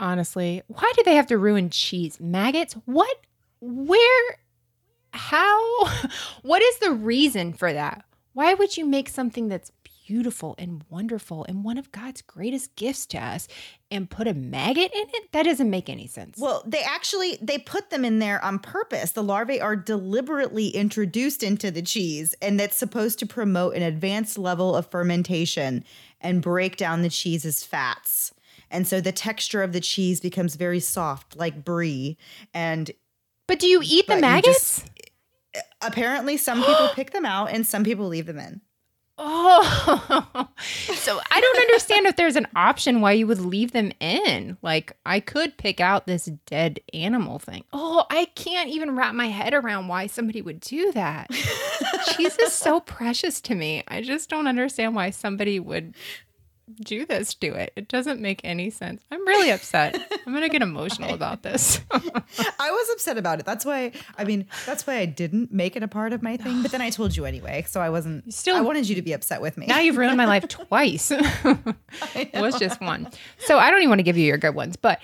[0.00, 2.20] Honestly, why do they have to ruin cheese?
[2.20, 2.74] Maggots?
[2.84, 3.16] What?
[3.60, 4.36] Where?
[5.12, 5.86] How?
[6.42, 8.04] What is the reason for that?
[8.34, 9.70] Why would you make something that's
[10.06, 13.48] beautiful and wonderful and one of God's greatest gifts to us
[13.90, 15.32] and put a maggot in it?
[15.32, 16.38] That doesn't make any sense.
[16.38, 19.12] Well, they actually they put them in there on purpose.
[19.12, 24.36] The larvae are deliberately introduced into the cheese, and that's supposed to promote an advanced
[24.36, 25.84] level of fermentation
[26.20, 28.34] and break down the cheese's fats.
[28.70, 32.18] And so the texture of the cheese becomes very soft, like brie.
[32.52, 32.90] And
[33.46, 34.80] but do you eat the but you maggots?
[34.80, 34.90] just-
[35.86, 38.60] apparently, some people pick them out and some people leave them in.
[39.16, 40.48] Oh,
[40.94, 44.56] so I don't understand if there's an option why you would leave them in.
[44.60, 47.62] Like, I could pick out this dead animal thing.
[47.72, 51.30] Oh, I can't even wrap my head around why somebody would do that.
[52.16, 53.84] Cheese is so precious to me.
[53.86, 55.94] I just don't understand why somebody would
[56.80, 57.72] do this to it.
[57.76, 59.02] It doesn't make any sense.
[59.10, 59.94] I'm really upset.
[60.26, 61.80] I'm going to get emotional about this.
[61.90, 63.46] I was upset about it.
[63.46, 66.62] That's why, I mean, that's why I didn't make it a part of my thing.
[66.62, 67.64] But then I told you anyway.
[67.68, 69.66] So I wasn't, still, I wanted you to be upset with me.
[69.66, 71.10] Now you've ruined my life twice.
[72.14, 73.08] it was just one.
[73.38, 74.76] So I don't even want to give you your good ones.
[74.76, 75.00] But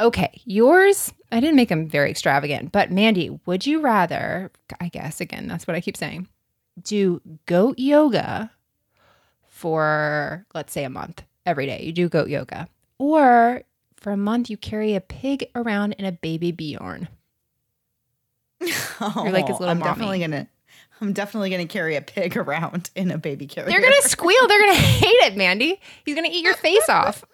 [0.00, 2.72] okay, yours, I didn't make them very extravagant.
[2.72, 4.50] But Mandy, would you rather,
[4.80, 6.28] I guess, again, that's what I keep saying,
[6.82, 8.50] do goat yoga
[9.56, 11.82] for, let's say, a month every day.
[11.82, 12.68] You do goat yoga.
[12.98, 13.62] Or
[13.96, 17.08] for a month, you carry a pig around in a baby Bjorn.
[19.00, 19.90] Oh, You're like his oh, little I'm mommy.
[19.90, 20.48] definitely gonna.
[21.00, 23.70] I'm definitely gonna carry a pig around in a baby carrier.
[23.70, 24.46] They're gonna squeal.
[24.46, 25.80] They're gonna hate it, Mandy.
[26.04, 27.24] He's gonna eat your face off.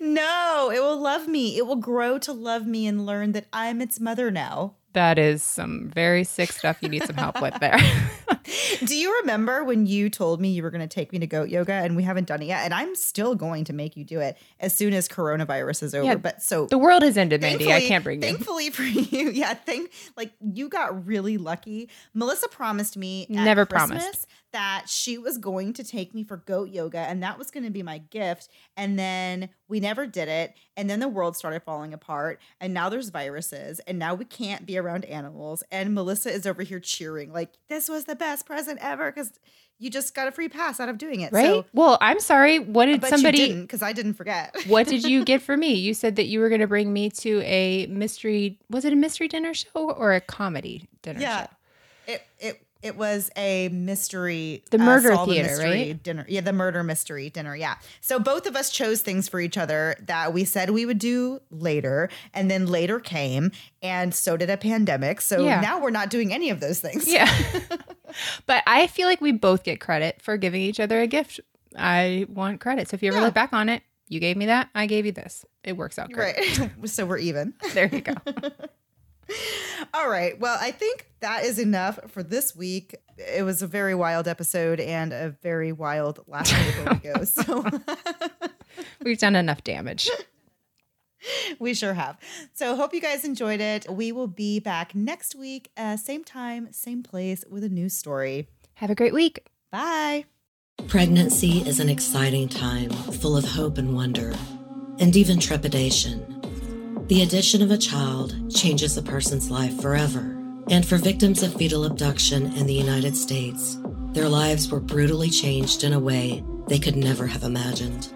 [0.00, 1.58] No, it will love me.
[1.58, 4.76] It will grow to love me and learn that I'm its mother now.
[4.94, 7.78] That is some very sick stuff you need some help with there.
[8.84, 11.48] Do you remember when you told me you were going to take me to goat
[11.48, 12.64] yoga and we haven't done it yet?
[12.64, 16.04] And I'm still going to make you do it as soon as coronavirus is over.
[16.04, 17.72] Yeah, but so the world has ended, Mandy.
[17.72, 18.28] I can't bring you.
[18.28, 19.54] Thankfully for you, yeah.
[19.54, 21.88] Thank like you got really lucky.
[22.14, 26.70] Melissa promised me never Christmas promised that she was going to take me for goat
[26.70, 28.48] yoga and that was going to be my gift.
[28.76, 30.54] And then we never did it.
[30.76, 32.40] And then the world started falling apart.
[32.60, 33.80] And now there's viruses.
[33.80, 35.62] And now we can't be around animals.
[35.70, 39.32] And Melissa is over here cheering, like, this was the best present ever because
[39.78, 41.32] you just got a free pass out of doing it.
[41.32, 41.46] Right.
[41.46, 42.60] So, well, I'm sorry.
[42.60, 43.60] What did somebody.
[43.62, 44.54] Because I didn't forget.
[44.68, 45.74] what did you get for me?
[45.74, 48.58] You said that you were going to bring me to a mystery.
[48.70, 51.42] Was it a mystery dinner show or a comedy dinner yeah.
[51.42, 51.52] show?
[52.06, 56.02] It, it it was a mystery the uh, murder uh, theater right?
[56.02, 56.24] dinner.
[56.28, 57.76] Yeah the murder mystery dinner yeah.
[58.00, 61.40] So both of us chose things for each other that we said we would do
[61.50, 63.52] later and then later came
[63.82, 65.20] and so did a pandemic.
[65.20, 65.60] So yeah.
[65.60, 67.06] now we're not doing any of those things.
[67.08, 67.32] Yeah.
[68.44, 71.40] But i feel like we both get credit for giving each other a gift.
[71.74, 72.90] I want credit.
[72.90, 73.24] So if you ever yeah.
[73.24, 75.46] look back on it you gave me that i gave you this.
[75.64, 76.58] It works out great.
[76.58, 76.70] Right.
[76.86, 77.54] So we're even.
[77.72, 78.14] There you go
[79.94, 80.38] All right.
[80.38, 82.94] Well, I think that is enough for this week.
[83.18, 87.24] It was a very wild episode and a very wild last before we go.
[87.24, 87.64] So
[89.04, 90.08] we've done enough damage.
[91.60, 92.18] We sure have.
[92.52, 93.88] So hope you guys enjoyed it.
[93.88, 98.48] We will be back next week, uh, same time, same place with a new story.
[98.74, 99.46] Have a great week.
[99.70, 100.24] Bye.
[100.88, 104.34] Pregnancy is an exciting time, full of hope and wonder,
[104.98, 106.31] and even trepidation.
[107.12, 110.34] The addition of a child changes a person's life forever.
[110.70, 113.76] And for victims of fetal abduction in the United States,
[114.14, 118.10] their lives were brutally changed in a way they could never have imagined.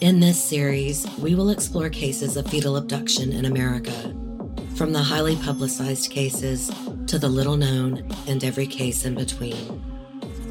[0.00, 4.16] In this series, we will explore cases of fetal abduction in America,
[4.76, 6.70] from the highly publicized cases
[7.08, 9.84] to the little known and every case in between.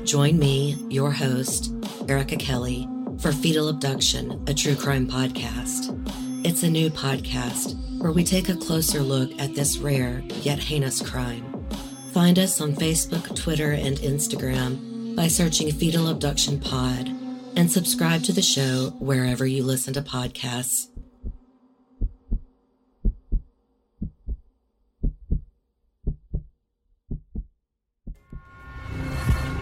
[0.06, 1.74] Join me, your host,
[2.08, 5.98] Erica Kelly, for Fetal Abduction, a true crime podcast.
[6.44, 11.00] It's a new podcast where we take a closer look at this rare yet heinous
[11.00, 11.68] crime.
[12.14, 17.10] Find us on Facebook, Twitter, and Instagram by searching Fetal Abduction Pod
[17.56, 20.88] and subscribe to the show wherever you listen to podcasts.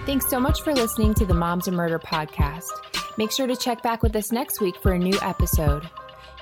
[0.06, 2.72] Thanks so much for listening to the Moms and Murder podcast.
[3.18, 5.88] Make sure to check back with us next week for a new episode.